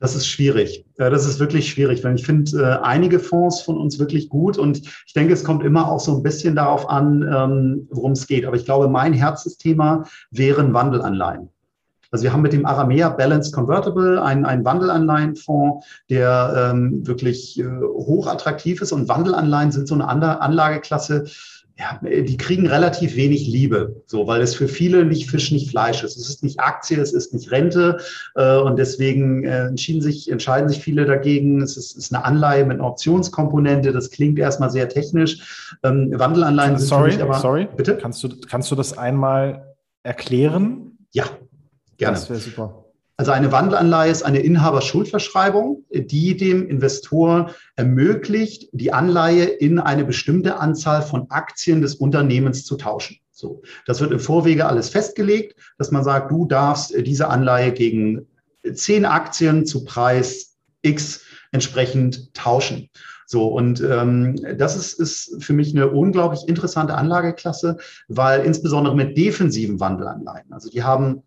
[0.00, 0.84] Das ist schwierig.
[0.96, 4.82] Das ist wirklich schwierig, weil ich finde äh, einige Fonds von uns wirklich gut und
[5.06, 8.44] ich denke, es kommt immer auch so ein bisschen darauf an, ähm, worum es geht.
[8.44, 11.48] Aber ich glaube, mein Herzensthema wären Wandelanleihen.
[12.14, 17.64] Also wir haben mit dem Aramea Balanced Convertible einen, einen Wandelanleihenfonds, der ähm, wirklich äh,
[17.64, 18.92] hoch attraktiv ist.
[18.92, 21.24] Und Wandelanleihen sind so eine Anlageklasse,
[21.76, 26.04] ja, die kriegen relativ wenig Liebe, so, weil es für viele nicht Fisch, nicht Fleisch
[26.04, 26.16] ist.
[26.16, 27.98] Es ist nicht Aktie, es ist nicht Rente
[28.36, 31.62] äh, und deswegen äh, entschieden sich, entscheiden sich viele dagegen.
[31.62, 33.90] Es ist, ist, eine Anleihe mit einer Optionskomponente.
[33.90, 35.76] Das klingt erstmal sehr technisch.
[35.82, 37.96] Ähm, Wandelanleihen sind sorry, aber, sorry, bitte.
[37.96, 40.93] Kannst du, kannst du das einmal erklären?
[41.96, 42.16] Gerne.
[42.16, 42.84] Das wäre super.
[43.16, 50.58] Also eine Wandelanleihe ist eine Inhaberschuldverschreibung, die dem Investor ermöglicht, die Anleihe in eine bestimmte
[50.58, 53.18] Anzahl von Aktien des Unternehmens zu tauschen.
[53.30, 58.26] So, das wird im Vorwege alles festgelegt, dass man sagt, du darfst diese Anleihe gegen
[58.72, 61.22] zehn Aktien zu Preis X
[61.52, 62.90] entsprechend tauschen.
[63.26, 67.78] So, und ähm, das ist, ist für mich eine unglaublich interessante Anlageklasse,
[68.08, 71.22] weil insbesondere mit defensiven Wandelanleihen, also die haben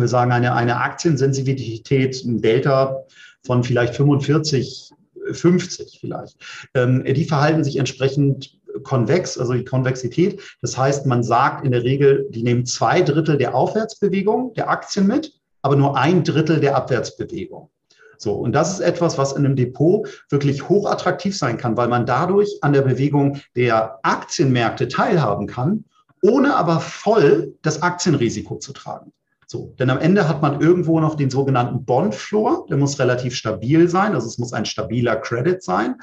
[0.00, 3.04] wir sagen, eine, eine Aktiensensitivität, ein Delta
[3.44, 4.92] von vielleicht 45,
[5.32, 6.36] 50 vielleicht.
[6.74, 10.40] Ähm, die verhalten sich entsprechend konvex, also die Konvexität.
[10.62, 15.06] Das heißt, man sagt in der Regel, die nehmen zwei Drittel der Aufwärtsbewegung der Aktien
[15.06, 15.32] mit,
[15.62, 17.70] aber nur ein Drittel der Abwärtsbewegung.
[18.18, 22.04] So, und das ist etwas, was in einem Depot wirklich hochattraktiv sein kann, weil man
[22.04, 25.84] dadurch an der Bewegung der Aktienmärkte teilhaben kann,
[26.20, 29.12] ohne aber voll das Aktienrisiko zu tragen.
[29.50, 33.88] So, denn am Ende hat man irgendwo noch den sogenannten Bond-Floor, der muss relativ stabil
[33.88, 35.96] sein, also es muss ein stabiler Credit sein,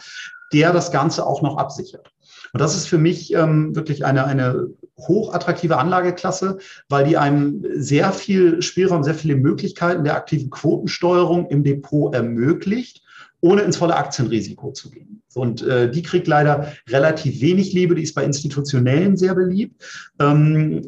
[0.51, 2.11] der das Ganze auch noch absichert.
[2.53, 6.57] Und das ist für mich ähm, wirklich eine, eine hochattraktive Anlageklasse,
[6.89, 13.03] weil die einem sehr viel Spielraum, sehr viele Möglichkeiten der aktiven Quotensteuerung im Depot ermöglicht
[13.41, 15.21] ohne ins volle Aktienrisiko zu gehen.
[15.35, 19.83] Und äh, die kriegt leider relativ wenig Liebe, die ist bei Institutionellen sehr beliebt.
[20.19, 20.81] Ähm,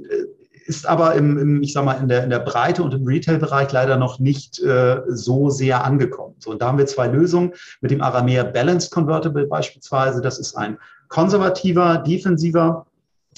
[0.67, 3.71] ist aber im, im, ich sag mal, in der, in der Breite und im Retail-Bereich
[3.71, 6.35] leider noch nicht äh, so sehr angekommen.
[6.39, 10.21] So, und da haben wir zwei Lösungen mit dem Aramea Balanced Convertible beispielsweise.
[10.21, 12.85] Das ist ein konservativer, defensiver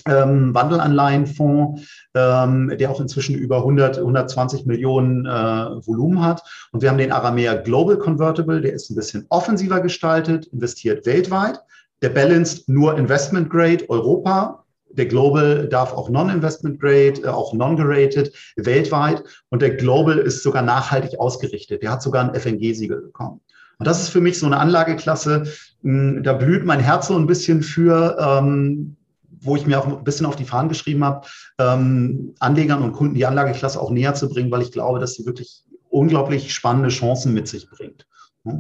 [0.05, 6.41] ähm, Wandelanleihenfonds, ähm, der auch inzwischen über 100, 120 Millionen äh, Volumen hat.
[6.71, 11.59] Und wir haben den Aramea Global Convertible, der ist ein bisschen offensiver gestaltet, investiert weltweit.
[12.01, 18.33] Der Balanced nur Investment Grade Europa, der Global darf auch Non-Investment Grade, äh, auch Non-Gerated
[18.55, 19.23] weltweit.
[19.49, 21.83] Und der Global ist sogar nachhaltig ausgerichtet.
[21.83, 23.41] Der hat sogar ein FNG-Siegel bekommen.
[23.77, 25.43] Und das ist für mich so eine Anlageklasse,
[25.83, 28.97] mh, da blüht mein Herz so ein bisschen für, ähm,
[29.41, 31.25] wo ich mir auch ein bisschen auf die Fahnen geschrieben habe,
[31.59, 35.25] ähm, Anlegern und Kunden die Anlageklasse auch näher zu bringen, weil ich glaube, dass sie
[35.25, 38.05] wirklich unglaublich spannende Chancen mit sich bringt.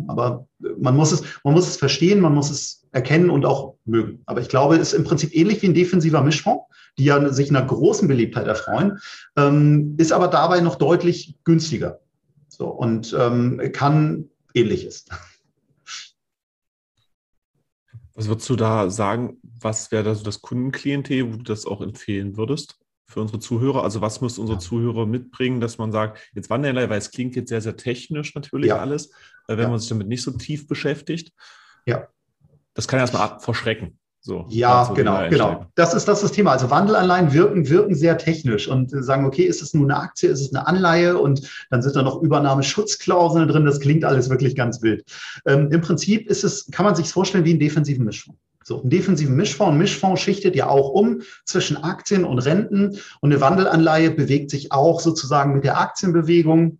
[0.07, 4.21] Aber man muss es, man muss es verstehen, man muss es erkennen und auch mögen.
[4.25, 6.65] Aber ich glaube, es ist im Prinzip ähnlich wie ein defensiver Mischfonds,
[6.97, 8.99] die ja sich einer großen Beliebtheit erfreuen,
[9.37, 11.99] ähm, ist aber dabei noch deutlich günstiger.
[12.47, 15.05] So, und ähm, kann ähnliches.
[18.13, 21.81] Was würdest du da sagen, was wäre da so das Kundenklientel, wo du das auch
[21.81, 22.79] empfehlen würdest?
[23.09, 23.83] für unsere Zuhörer?
[23.83, 27.49] Also was müssen unsere Zuhörer mitbringen, dass man sagt, jetzt Wanderlei, weil es klingt jetzt
[27.49, 28.77] sehr, sehr technisch natürlich ja.
[28.77, 29.07] alles,
[29.47, 29.69] äh, wenn ja.
[29.69, 31.33] man sich damit nicht so tief beschäftigt.
[31.85, 32.07] Ja.
[32.79, 33.99] Das kann erstmal verschrecken.
[34.21, 35.65] So, ja, so genau, genau.
[35.75, 36.53] Das ist, das ist das Thema.
[36.53, 40.39] Also Wandelanleihen wirken, wirken sehr technisch und sagen, okay, ist es nur eine Aktie, ist
[40.39, 43.65] es eine Anleihe und dann sind da noch Übernahmeschutzklauseln drin.
[43.65, 45.03] Das klingt alles wirklich ganz wild.
[45.45, 48.39] Ähm, Im Prinzip ist es, kann man sich vorstellen wie einen defensiven Mischfonds.
[48.63, 49.73] So, einen defensiven Mischfonds.
[49.73, 54.71] Ein Mischfonds schichtet ja auch um zwischen Aktien und Renten und eine Wandelanleihe bewegt sich
[54.71, 56.77] auch sozusagen mit der Aktienbewegung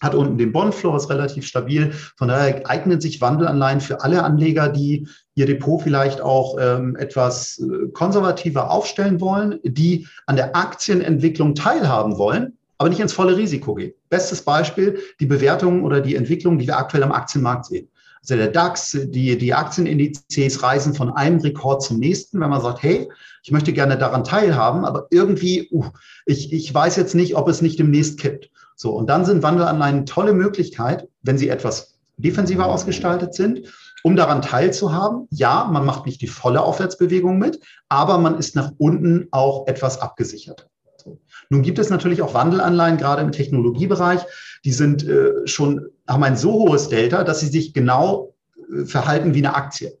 [0.00, 1.92] hat unten den Bondfloor, ist relativ stabil.
[2.16, 7.58] Von daher eignen sich Wandelanleihen für alle Anleger, die ihr Depot vielleicht auch ähm, etwas
[7.58, 13.74] äh, konservativer aufstellen wollen, die an der Aktienentwicklung teilhaben wollen, aber nicht ins volle Risiko
[13.74, 13.92] gehen.
[14.08, 17.88] Bestes Beispiel, die Bewertungen oder die Entwicklung, die wir aktuell am Aktienmarkt sehen.
[18.28, 22.82] Also der DAX, die, die Aktienindizes reisen von einem Rekord zum nächsten, wenn man sagt,
[22.82, 23.08] hey,
[23.44, 25.84] ich möchte gerne daran teilhaben, aber irgendwie, uh,
[26.24, 28.50] ich, ich weiß jetzt nicht, ob es nicht demnächst kippt.
[28.76, 33.62] So, und dann sind Wandelanleihen eine tolle Möglichkeit, wenn sie etwas defensiver ausgestaltet sind,
[34.02, 35.26] um daran teilzuhaben.
[35.30, 37.58] Ja, man macht nicht die volle Aufwärtsbewegung mit,
[37.88, 40.68] aber man ist nach unten auch etwas abgesichert.
[40.96, 41.18] So.
[41.48, 44.20] Nun gibt es natürlich auch Wandelanleihen, gerade im Technologiebereich,
[44.64, 49.34] die sind äh, schon, haben ein so hohes Delta, dass sie sich genau äh, verhalten
[49.34, 49.98] wie eine Aktie.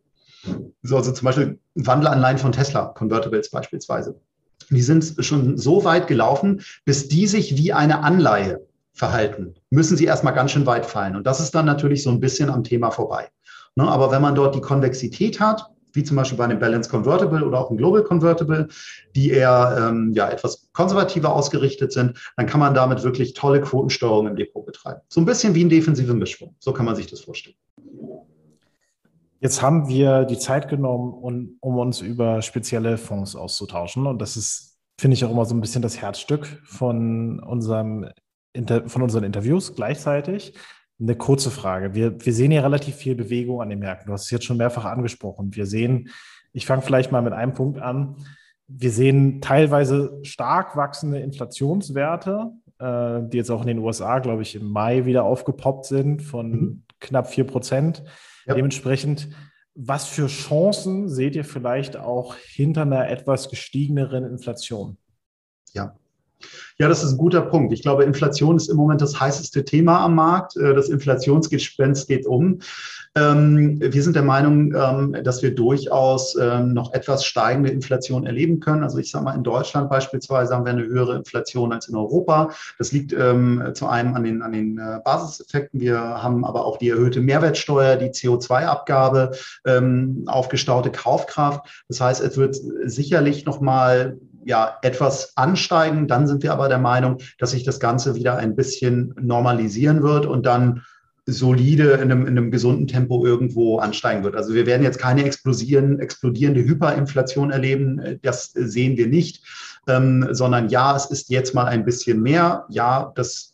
[0.82, 4.20] So, also zum Beispiel Wandelanleihen von Tesla, Convertibles beispielsweise.
[4.70, 10.06] Die sind schon so weit gelaufen, bis die sich wie eine Anleihe verhalten, müssen sie
[10.06, 11.16] erstmal ganz schön weit fallen.
[11.16, 13.28] Und das ist dann natürlich so ein bisschen am Thema vorbei.
[13.76, 17.44] Ne, aber wenn man dort die Konvexität hat, wie zum Beispiel bei einem Balance Convertible
[17.44, 18.68] oder auch einem Global Convertible,
[19.14, 24.26] die eher ähm, ja, etwas konservativer ausgerichtet sind, dann kann man damit wirklich tolle Quotensteuerung
[24.28, 25.00] im Depot betreiben.
[25.08, 26.54] So ein bisschen wie ein defensive Mischung.
[26.58, 27.56] So kann man sich das vorstellen.
[29.40, 34.06] Jetzt haben wir die Zeit genommen, um, um uns über spezielle Fonds auszutauschen.
[34.06, 38.08] Und das ist, finde ich, auch immer so ein bisschen das Herzstück von, unserem
[38.52, 40.54] Inter von unseren Interviews gleichzeitig.
[40.98, 41.94] Eine kurze Frage.
[41.94, 44.06] Wir, wir sehen hier relativ viel Bewegung an den Märkten.
[44.06, 45.54] Du hast es jetzt schon mehrfach angesprochen.
[45.54, 46.08] Wir sehen,
[46.52, 48.16] ich fange vielleicht mal mit einem Punkt an.
[48.66, 54.54] Wir sehen teilweise stark wachsende Inflationswerte, äh, die jetzt auch in den USA, glaube ich,
[54.54, 56.82] im Mai wieder aufgepoppt sind von mhm.
[56.98, 58.02] knapp 4 Prozent.
[58.46, 58.54] Ja.
[58.54, 59.28] Dementsprechend,
[59.74, 64.96] was für Chancen seht ihr vielleicht auch hinter einer etwas gestiegeneren Inflation?
[65.72, 65.96] Ja,
[66.78, 67.72] ja, das ist ein guter Punkt.
[67.72, 70.56] Ich glaube, Inflation ist im Moment das heißeste Thema am Markt.
[70.56, 72.60] Äh, das Inflationsgespenst geht um.
[73.14, 78.60] Ähm, wir sind der Meinung, ähm, dass wir durchaus ähm, noch etwas steigende Inflation erleben
[78.60, 78.82] können.
[78.82, 82.50] Also ich sage mal, in Deutschland beispielsweise haben wir eine höhere Inflation als in Europa.
[82.78, 85.80] Das liegt zu einem an den, an den äh, Basiseffekten.
[85.80, 89.32] Wir haben aber auch die erhöhte Mehrwertsteuer, die CO2-Abgabe,
[90.26, 91.84] aufgestaute Kaufkraft.
[91.88, 96.06] Das heißt, es wird sicherlich noch mal ja, etwas ansteigen.
[96.06, 100.24] Dann sind wir aber der Meinung, dass sich das Ganze wieder ein bisschen normalisieren wird
[100.24, 100.82] und dann
[101.26, 104.36] solide in einem, in einem gesunden Tempo irgendwo ansteigen wird.
[104.36, 108.20] Also wir werden jetzt keine explodieren, explodierende Hyperinflation erleben.
[108.22, 109.44] Das sehen wir nicht,
[109.88, 112.66] ähm, sondern ja, es ist jetzt mal ein bisschen mehr.
[112.68, 113.52] Ja, das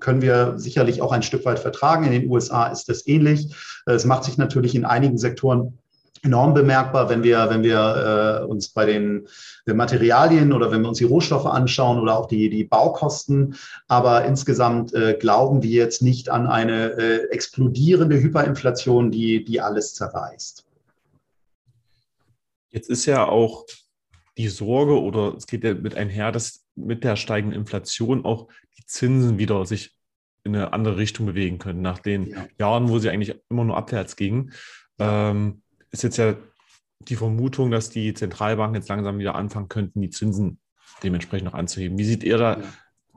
[0.00, 2.04] können wir sicherlich auch ein Stück weit vertragen.
[2.04, 3.54] In den USA ist das ähnlich.
[3.86, 5.78] Es macht sich natürlich in einigen Sektoren
[6.26, 9.26] enorm bemerkbar, wenn wir, wenn wir äh, uns bei den
[9.66, 13.56] Materialien oder wenn wir uns die Rohstoffe anschauen oder auch die, die Baukosten.
[13.88, 19.94] Aber insgesamt äh, glauben wir jetzt nicht an eine äh, explodierende Hyperinflation, die, die alles
[19.94, 20.64] zerreißt.
[22.70, 23.64] Jetzt ist ja auch
[24.36, 28.48] die Sorge oder es geht ja mit einher, dass mit der steigenden Inflation auch
[28.78, 29.96] die Zinsen wieder sich
[30.44, 32.46] in eine andere Richtung bewegen können, nach den ja.
[32.58, 34.52] Jahren, wo sie eigentlich immer nur abwärts gingen.
[34.98, 35.62] Ähm,
[35.96, 36.34] ist jetzt ja
[37.00, 40.58] die Vermutung, dass die Zentralbanken jetzt langsam wieder anfangen könnten, die Zinsen
[41.02, 41.98] dementsprechend noch anzuheben.
[41.98, 42.60] Wie sieht ihr da,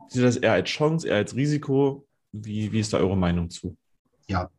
[0.08, 2.08] sieht das eher als Chance, eher als Risiko?
[2.32, 3.76] Wie, wie ist da eure Meinung zu?
[4.28, 4.52] Ja,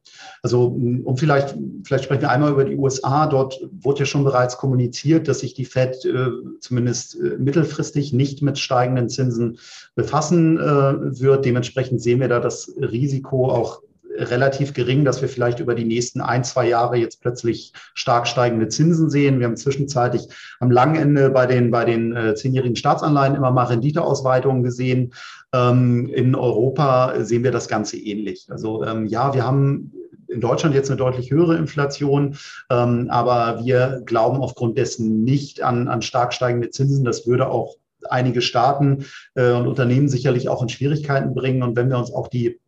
[0.43, 3.29] also um vielleicht, vielleicht sprechen wir einmal über die USA.
[3.29, 8.43] Dort wurde ja schon bereits kommuniziert, dass sich die Fed äh, zumindest äh, mittelfristig nicht
[8.43, 9.61] mit steigenden Zinsen
[9.95, 11.45] befassen äh, wird.
[11.45, 13.81] Dementsprechend sehen wir da das Risiko auch
[14.17, 18.69] relativ gering, dass wir vielleicht über die nächsten ein, zwei Jahre jetzt plötzlich stark steigende
[18.69, 19.39] Zinsen sehen.
[19.39, 23.65] Wir haben zwischenzeitlich am langen Ende bei den, bei den äh, zehnjährigen Staatsanleihen immer mal
[23.65, 25.13] Renditeausweitungen gesehen.
[25.53, 28.47] Ähm, in Europa sehen wir das Ganze ähnlich.
[28.51, 29.93] Also ähm, ja, wir haben
[30.29, 32.37] in Deutschland jetzt eine deutlich höhere Inflation,
[32.71, 37.05] ähm, aber wir glauben aufgrund dessen nicht an, an stark steigende Zinsen.
[37.05, 37.77] Das würde auch
[38.09, 39.05] einige Staaten
[39.35, 41.63] äh, und Unternehmen sicherlich auch in Schwierigkeiten bringen.
[41.63, 42.61] Und wenn wir uns auch die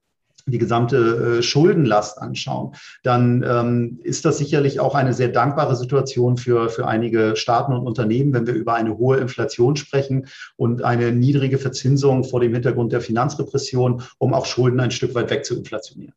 [0.47, 6.37] die gesamte äh, Schuldenlast anschauen, dann ähm, ist das sicherlich auch eine sehr dankbare Situation
[6.37, 10.27] für, für einige Staaten und Unternehmen, wenn wir über eine hohe Inflation sprechen
[10.57, 15.31] und eine niedrige Verzinsung vor dem Hintergrund der Finanzrepression, um auch Schulden ein Stück weit
[15.31, 16.15] weg zu inflationieren.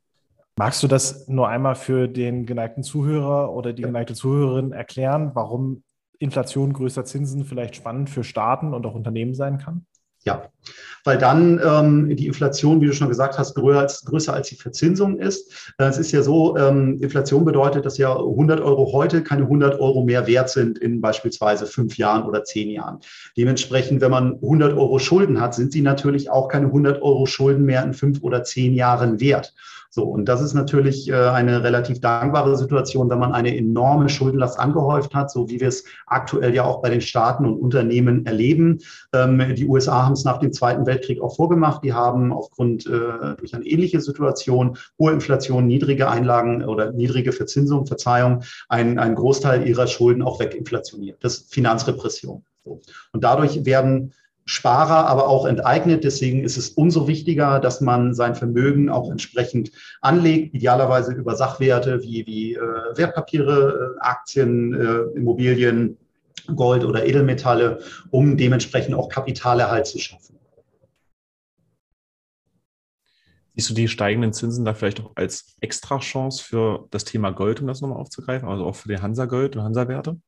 [0.57, 5.83] Magst du das nur einmal für den geneigten Zuhörer oder die geneigte Zuhörerin erklären, warum
[6.17, 9.85] Inflation größer Zinsen vielleicht spannend für Staaten und auch Unternehmen sein kann?
[10.25, 10.49] Ja,
[11.05, 15.73] weil dann ähm, die Inflation, wie du schon gesagt hast, größer als, die Verzinsung ist.
[15.77, 19.79] Äh, es ist ja so, ähm, Inflation bedeutet, dass ja 100 Euro heute keine 100
[19.79, 22.99] Euro mehr wert sind in beispielsweise fünf Jahren oder zehn Jahren.
[23.37, 27.65] Dementsprechend, wenn man 100 Euro Schulden hat, sind sie natürlich auch keine 100 Euro Schulden
[27.65, 29.53] mehr in fünf oder zehn Jahren wert.
[29.95, 34.59] So, und das ist natürlich äh, eine relativ dankbare Situation, wenn man eine enorme Schuldenlast
[34.59, 38.79] angehäuft hat, so wie wir es aktuell ja auch bei den Staaten und Unternehmen erleben.
[39.13, 41.81] Ähm, die USA haben es nach dem Zweiten Weltkrieg auch vorgemacht.
[41.85, 47.85] Die haben aufgrund äh, durch eine ähnliche Situation, hohe Inflation, niedrige Einlagen oder niedrige Verzinsung,
[47.85, 51.23] Verzeihung, einen, einen Großteil ihrer Schulden auch weginflationiert.
[51.23, 52.43] Das ist Finanzrepression.
[52.65, 54.11] Und dadurch werden
[54.45, 56.03] Sparer aber auch enteignet.
[56.03, 59.71] Deswegen ist es umso wichtiger, dass man sein Vermögen auch entsprechend
[60.01, 62.59] anlegt, idealerweise über Sachwerte wie, wie äh,
[62.95, 65.97] Wertpapiere, äh, Aktien, äh, Immobilien,
[66.55, 67.79] Gold oder Edelmetalle,
[68.11, 70.35] um dementsprechend auch Kapitalerhalt zu schaffen.
[73.55, 77.67] Siehst du die steigenden Zinsen da vielleicht auch als Extrachance für das Thema Gold, um
[77.67, 80.19] das nochmal aufzugreifen, also auch für die Hansa-Gold und Hansa-Werte?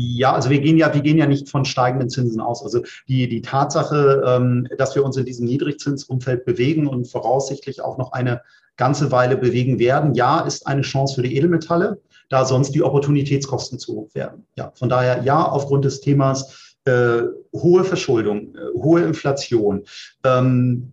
[0.00, 2.62] Ja, also wir gehen ja, wir gehen ja nicht von steigenden Zinsen aus.
[2.62, 7.98] Also die, die Tatsache, ähm, dass wir uns in diesem Niedrigzinsumfeld bewegen und voraussichtlich auch
[7.98, 8.42] noch eine
[8.76, 13.80] ganze Weile bewegen werden, ja, ist eine Chance für die Edelmetalle, da sonst die Opportunitätskosten
[13.80, 14.46] zu hoch werden.
[14.54, 17.22] Ja, von daher ja, aufgrund des Themas äh,
[17.52, 19.82] hohe Verschuldung, äh, hohe Inflation,
[20.22, 20.92] ähm,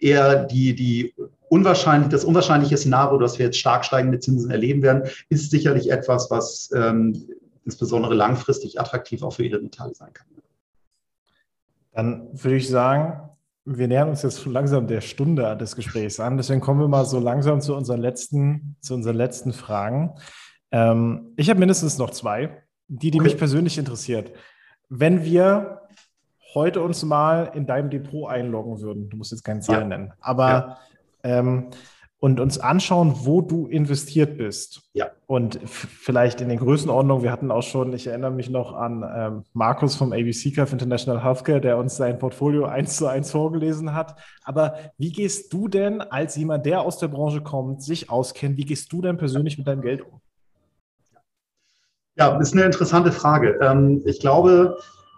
[0.00, 1.14] eher die, die
[1.48, 6.32] unwahrscheinlich, das unwahrscheinliche Szenario, dass wir jetzt stark steigende Zinsen erleben werden, ist sicherlich etwas,
[6.32, 7.28] was ähm,
[7.64, 10.26] insbesondere langfristig attraktiv auch für Edelmetalle sein kann.
[11.92, 13.30] Dann würde ich sagen,
[13.64, 16.36] wir nähern uns jetzt langsam der Stunde des Gesprächs an.
[16.36, 20.14] Deswegen kommen wir mal so langsam zu unseren letzten, zu unseren letzten Fragen.
[20.70, 23.28] Ähm, ich habe mindestens noch zwei, die, die okay.
[23.28, 24.32] mich persönlich interessiert.
[24.88, 25.82] Wenn wir
[26.54, 29.98] heute uns mal in deinem Depot einloggen würden, du musst jetzt keine Zahlen ja.
[29.98, 30.78] nennen, aber ja.
[31.22, 31.70] ähm,
[32.20, 34.82] und uns anschauen, wo du investiert bist.
[34.92, 35.10] Ja.
[35.26, 39.44] Und vielleicht in den Größenordnungen, wir hatten auch schon, ich erinnere mich noch an ähm,
[39.54, 44.16] Markus vom ABC Cup International Healthcare, der uns sein Portfolio eins zu eins vorgelesen hat.
[44.44, 48.66] Aber wie gehst du denn als jemand, der aus der Branche kommt, sich auskennt, wie
[48.66, 50.20] gehst du denn persönlich mit deinem Geld um?
[52.16, 53.58] Ja, ist eine interessante Frage.
[53.62, 54.76] Ähm, ich glaube,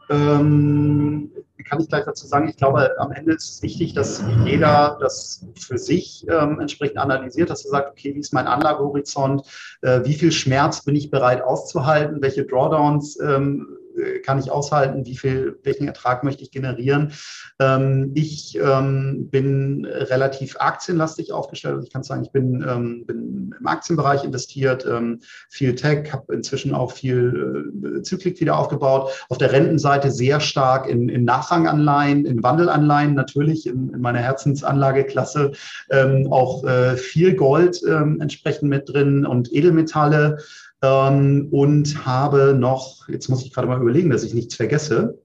[0.09, 1.32] ähm,
[1.65, 5.47] kann ich gleich dazu sagen, ich glaube, am Ende ist es wichtig, dass jeder das
[5.59, 9.43] für sich ähm, entsprechend analysiert, dass er sagt, okay, wie ist mein Anlagehorizont,
[9.83, 13.82] äh, wie viel Schmerz bin ich bereit auszuhalten, welche Drawdowns ähm, äh,
[14.25, 17.13] kann ich aushalten, wie viel, welchen Ertrag möchte ich generieren.
[17.59, 21.75] Ähm, ich ähm, bin relativ aktienlastig aufgestellt.
[21.75, 26.35] Also ich kann sagen, ich bin, ähm, bin im Aktienbereich investiert, ähm, viel Tech, habe
[26.35, 29.11] inzwischen auch viel äh, Zyklik wieder aufgebaut.
[29.29, 35.53] Auf der Rentenseite sehr stark in, in Nachranganleihen, in Wandelanleihen natürlich, in, in meiner Herzensanlageklasse.
[35.91, 40.39] Ähm, auch äh, viel Gold ähm, entsprechend mit drin und Edelmetalle
[40.83, 45.19] ähm, und habe noch, jetzt muss ich gerade mal überlegen, dass ich nichts vergesse.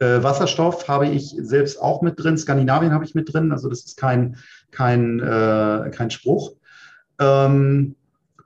[0.00, 3.84] Äh, Wasserstoff habe ich selbst auch mit drin, Skandinavien habe ich mit drin, also das
[3.84, 4.36] ist kein,
[4.70, 6.52] kein, äh, kein Spruch.
[7.18, 7.96] Ähm,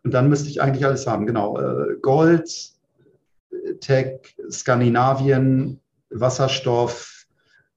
[0.04, 1.58] und dann müsste ich eigentlich alles haben, genau.
[1.58, 2.50] Äh, Gold,
[3.80, 5.80] Tech, Skandinavien,
[6.10, 7.26] Wasserstoff,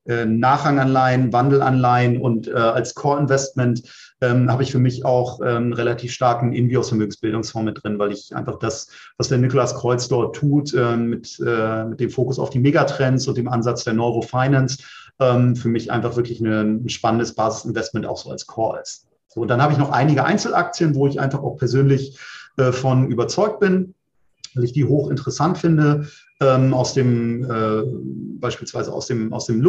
[0.05, 3.83] äh, Nachranganleihen, Wandelanleihen und äh, als Core-Investment
[4.21, 8.35] ähm, habe ich für mich auch ähm, relativ starken Invios Vermögensbildungsfonds mit drin, weil ich
[8.35, 12.49] einfach das, was der Nikolaus Kreuz dort tut, äh, mit, äh, mit dem Fokus auf
[12.49, 14.83] die Megatrends und dem Ansatz der Neurofinance,
[15.19, 19.07] ähm, für mich einfach wirklich eine, ein spannendes Basisinvestment auch so als Core ist.
[19.27, 22.17] So, und dann habe ich noch einige Einzelaktien, wo ich einfach auch persönlich
[22.57, 23.95] äh, von überzeugt bin
[24.55, 26.07] weil ich die hochinteressant finde,
[26.41, 27.83] ähm, aus dem äh,
[28.39, 29.61] beispielsweise aus dem, aus dem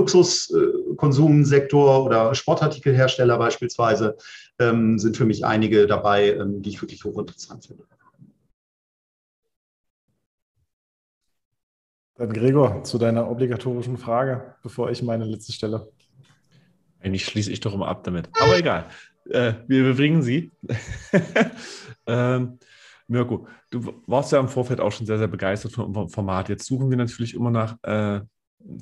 [1.07, 4.16] Luxuskonsumsektor oder Sportartikelhersteller beispielsweise,
[4.59, 7.84] ähm, sind für mich einige dabei, ähm, die ich wirklich hochinteressant finde.
[12.16, 15.92] Dann Gregor, zu deiner obligatorischen Frage, bevor ich meine letzte stelle.
[17.00, 18.30] Eigentlich schließe ich doch immer ab damit.
[18.40, 18.86] Aber egal.
[19.28, 20.50] Äh, wir bringen sie.
[22.07, 22.59] ähm,
[23.07, 26.48] Mirko, du warst ja im Vorfeld auch schon sehr, sehr begeistert vom Format.
[26.48, 28.20] Jetzt suchen wir natürlich immer nach äh,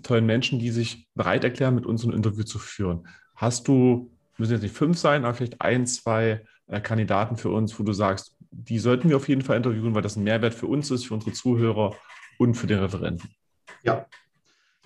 [0.03, 3.07] tollen Menschen, die sich bereit erklären, mit uns ein Interview zu führen.
[3.37, 7.79] Hast du, müssen jetzt nicht fünf sein, aber vielleicht ein, zwei äh, Kandidaten für uns,
[7.79, 10.67] wo du sagst, die sollten wir auf jeden Fall interviewen, weil das ein Mehrwert für
[10.67, 11.95] uns ist, für unsere Zuhörer
[12.39, 13.29] und für den Referenten.
[13.83, 14.07] Ja.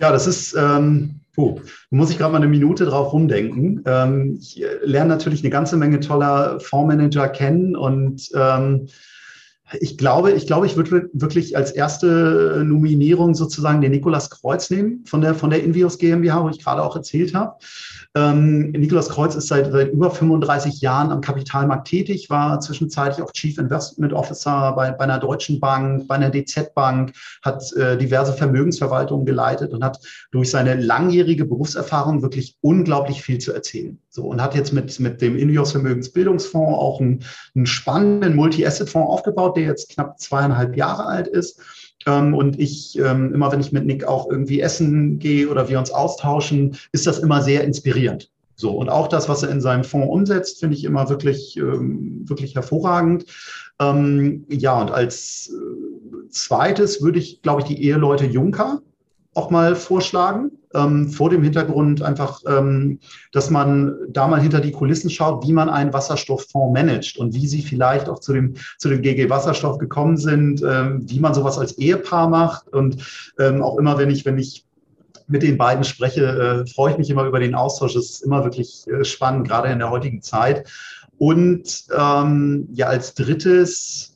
[0.01, 1.61] Ja, das ist, ähm, puh,
[1.91, 3.83] muss ich gerade mal eine Minute drauf rumdenken.
[3.85, 8.89] Ähm, ich lerne natürlich eine ganze Menge toller Fondsmanager kennen und ähm,
[9.81, 15.05] ich glaube, ich glaube, ich würde wirklich als erste Nominierung sozusagen den Nikolas Kreuz nehmen
[15.05, 17.57] von der, von der Invios GmbH, wo ich gerade auch erzählt habe.
[18.15, 23.33] Ähm, Nikolaus Kreuz ist seit, seit über 35 Jahren am Kapitalmarkt tätig, war zwischenzeitlich auch
[23.33, 27.13] Chief Investment Officer bei, bei einer deutschen Bank, bei einer DZ Bank,
[27.43, 29.99] hat äh, diverse Vermögensverwaltungen geleitet und hat
[30.31, 33.99] durch seine langjährige Berufserfahrung wirklich unglaublich viel zu erzählen.
[34.19, 37.23] So und hat jetzt mit, mit dem Invios Vermögensbildungsfonds auch einen,
[37.55, 41.61] einen spannenden Multi-Asset-Fonds aufgebaut, der jetzt knapp zweieinhalb Jahre alt ist
[42.05, 45.79] ähm, und ich, ähm, immer wenn ich mit Nick auch irgendwie essen gehe oder wir
[45.79, 48.29] uns austauschen, ist das immer sehr inspirierend.
[48.57, 52.29] So, und auch das, was er in seinem Fonds umsetzt, finde ich immer wirklich, ähm,
[52.29, 53.25] wirklich hervorragend.
[53.81, 58.83] ja, und als äh, zweites würde ich, glaube ich, die Eheleute Juncker
[59.39, 62.99] auch mal vorschlagen, ähm, vor dem Hintergrund einfach, ähm,
[63.33, 67.47] dass man da mal hinter die Kulissen schaut, wie man einen Wasserstofffonds managt und wie
[67.47, 71.57] sie vielleicht auch zu dem, zu dem GG Wasserstoff gekommen sind, ähm, wie man sowas
[71.57, 74.65] als Ehepaar macht und ähm, auch immer, wenn ich, wenn ich
[75.29, 77.95] mit den beiden spreche, äh, freue ich mich immer über den Austausch.
[77.95, 80.69] Es ist immer wirklich äh, spannend, gerade in der heutigen Zeit.
[81.19, 84.08] Und ähm, ja, als drittes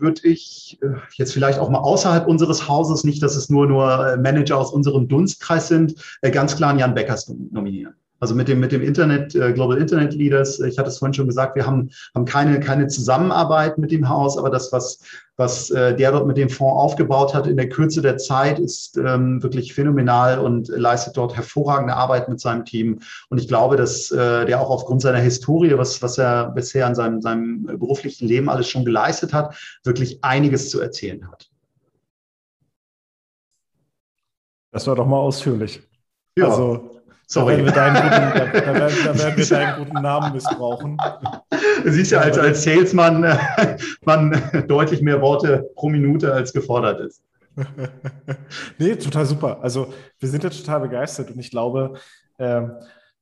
[0.00, 4.06] würde ich äh, jetzt vielleicht auch mal außerhalb unseres Hauses, nicht, dass es nur, nur
[4.06, 7.94] äh, Manager aus unserem Dunstkreis sind, äh, ganz klar Jan Beckers nominieren.
[8.20, 11.28] Also mit dem, mit dem Internet, äh, Global Internet Leaders, ich hatte es vorhin schon
[11.28, 15.00] gesagt, wir haben, haben keine, keine Zusammenarbeit mit dem Haus, aber das, was,
[15.36, 18.96] was äh, der dort mit dem Fonds aufgebaut hat in der Kürze der Zeit, ist
[18.96, 22.98] ähm, wirklich phänomenal und leistet dort hervorragende Arbeit mit seinem Team.
[23.28, 26.96] Und ich glaube, dass äh, der auch aufgrund seiner Historie, was, was er bisher in
[26.96, 31.48] seinem, seinem beruflichen Leben alles schon geleistet hat, wirklich einiges zu erzählen hat.
[34.72, 35.80] Das war doch mal ausführlich.
[36.36, 36.48] Ja.
[36.48, 36.97] Also
[37.30, 37.58] Sorry.
[37.58, 40.96] Da werden wir deinen guten, da, da werden, da werden wir deinen guten Namen missbrauchen.
[41.84, 43.36] Du siehst ja als, als Salesman äh,
[44.04, 47.22] man deutlich mehr Worte pro Minute als gefordert ist.
[48.78, 49.58] nee, total super.
[49.60, 51.94] Also wir sind ja total begeistert und ich glaube,
[52.38, 52.62] äh,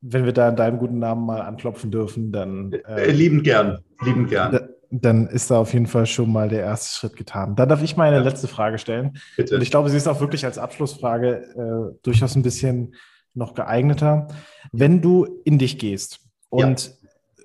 [0.01, 2.73] wenn wir da in deinem guten Namen mal anklopfen dürfen, dann.
[2.73, 4.53] Äh, liebend gern, liebend gern.
[4.53, 7.57] Da, dann ist da auf jeden Fall schon mal der erste Schritt getan.
[7.57, 8.23] Dann darf ich meine ja.
[8.23, 9.19] letzte Frage stellen.
[9.37, 9.57] Bitte.
[9.57, 12.95] Und ich glaube, sie ist auch wirklich als Abschlussfrage äh, durchaus ein bisschen
[13.37, 14.29] noch geeigneter.
[14.73, 17.45] Wenn du in dich gehst und ja.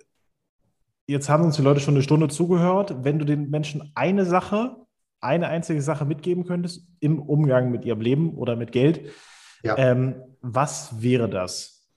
[1.07, 4.77] jetzt haben uns die Leute schon eine Stunde zugehört, wenn du den Menschen eine Sache,
[5.19, 9.11] eine einzige Sache mitgeben könntest im Umgang mit ihrem Leben oder mit Geld,
[9.63, 9.77] ja.
[9.77, 11.87] ähm, was wäre das?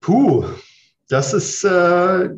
[0.00, 0.44] Puh,
[1.08, 2.30] das ist, äh,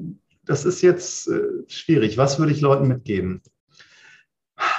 [0.45, 2.18] das ist jetzt äh, schwierig.
[2.18, 3.42] Was würde ich Leuten mitgeben?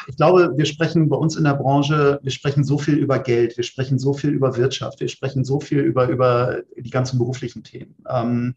[0.07, 3.57] Ich glaube, wir sprechen bei uns in der Branche, wir sprechen so viel über Geld,
[3.57, 7.63] wir sprechen so viel über Wirtschaft, wir sprechen so viel über, über die ganzen beruflichen
[7.63, 7.95] Themen.
[8.09, 8.55] Ähm,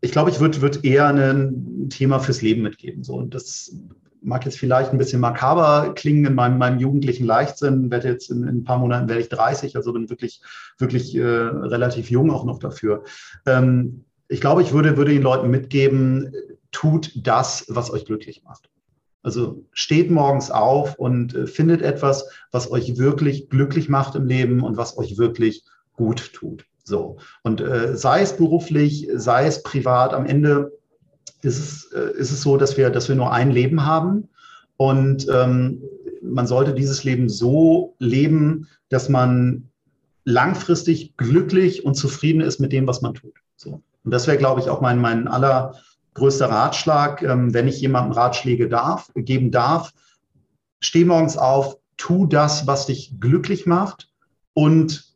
[0.00, 3.02] ich glaube, ich würde würd eher ein Thema fürs Leben mitgeben.
[3.02, 3.14] So.
[3.14, 3.74] Und das
[4.22, 7.90] mag jetzt vielleicht ein bisschen makaber klingen in meinem, meinem jugendlichen Leichtsinn.
[7.90, 10.42] Werde jetzt in, in, ein paar Monaten werde ich 30, also bin wirklich,
[10.78, 13.04] wirklich äh, relativ jung auch noch dafür.
[13.46, 16.32] Ähm, ich glaube, ich würde, würde den Leuten mitgeben,
[16.72, 18.68] tut das, was euch glücklich macht.
[19.26, 24.62] Also steht morgens auf und äh, findet etwas, was euch wirklich glücklich macht im Leben
[24.62, 25.64] und was euch wirklich
[25.94, 26.64] gut tut.
[26.84, 27.16] So.
[27.42, 30.70] Und äh, sei es beruflich, sei es privat, am Ende
[31.42, 34.28] ist es, äh, ist es so, dass wir, dass wir nur ein Leben haben.
[34.76, 35.82] Und ähm,
[36.22, 39.70] man sollte dieses Leben so leben, dass man
[40.22, 43.34] langfristig glücklich und zufrieden ist mit dem, was man tut.
[43.56, 43.82] So.
[44.04, 45.74] Und das wäre, glaube ich, auch mein, mein aller
[46.16, 49.92] größter Ratschlag, ähm, wenn ich jemandem Ratschläge darf, geben darf,
[50.80, 54.10] steh morgens auf, tu das, was dich glücklich macht
[54.54, 55.14] und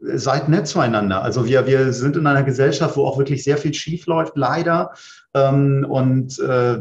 [0.00, 1.22] seid nett zueinander.
[1.22, 4.92] Also wir, wir sind in einer Gesellschaft, wo auch wirklich sehr viel schief läuft, leider.
[5.34, 6.78] Ähm, und äh,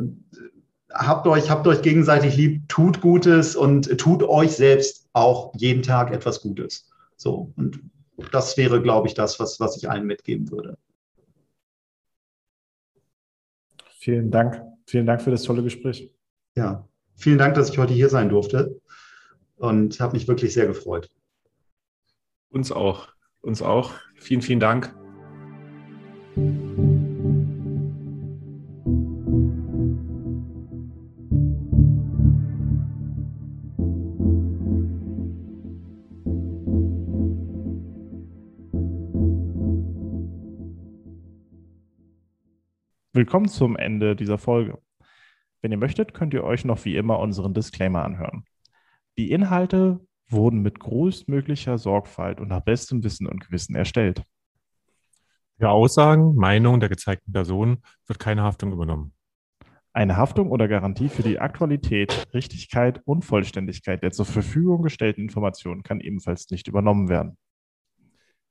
[0.94, 6.12] habt euch, habt euch gegenseitig lieb, tut Gutes und tut euch selbst auch jeden Tag
[6.12, 6.90] etwas Gutes.
[7.18, 7.52] So.
[7.58, 7.82] Und
[8.32, 10.78] das wäre, glaube ich, das, was, was ich allen mitgeben würde.
[14.10, 14.64] Vielen Dank.
[14.88, 16.12] Vielen Dank für das tolle Gespräch.
[16.56, 18.82] Ja, vielen Dank, dass ich heute hier sein durfte
[19.58, 21.12] und habe mich wirklich sehr gefreut.
[22.50, 23.10] Uns auch.
[23.42, 23.94] Uns auch.
[24.16, 24.96] Vielen, vielen Dank.
[43.20, 44.80] Willkommen zum Ende dieser Folge.
[45.62, 48.46] Wenn ihr möchtet, könnt ihr euch noch wie immer unseren Disclaimer anhören.
[49.18, 50.00] Die Inhalte
[50.30, 54.24] wurden mit größtmöglicher Sorgfalt und nach bestem Wissen und Gewissen erstellt.
[55.58, 59.12] Für Aussagen, Meinungen der gezeigten Person wird keine Haftung übernommen.
[59.92, 65.84] Eine Haftung oder Garantie für die Aktualität, Richtigkeit und Vollständigkeit der zur Verfügung gestellten Informationen
[65.84, 67.38] kann ebenfalls nicht übernommen werden.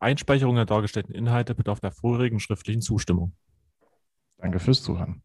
[0.00, 3.32] Einspeicherung der dargestellten Inhalte bedarf der vorherigen schriftlichen Zustimmung.
[4.38, 5.22] Danke fürs Zuhören.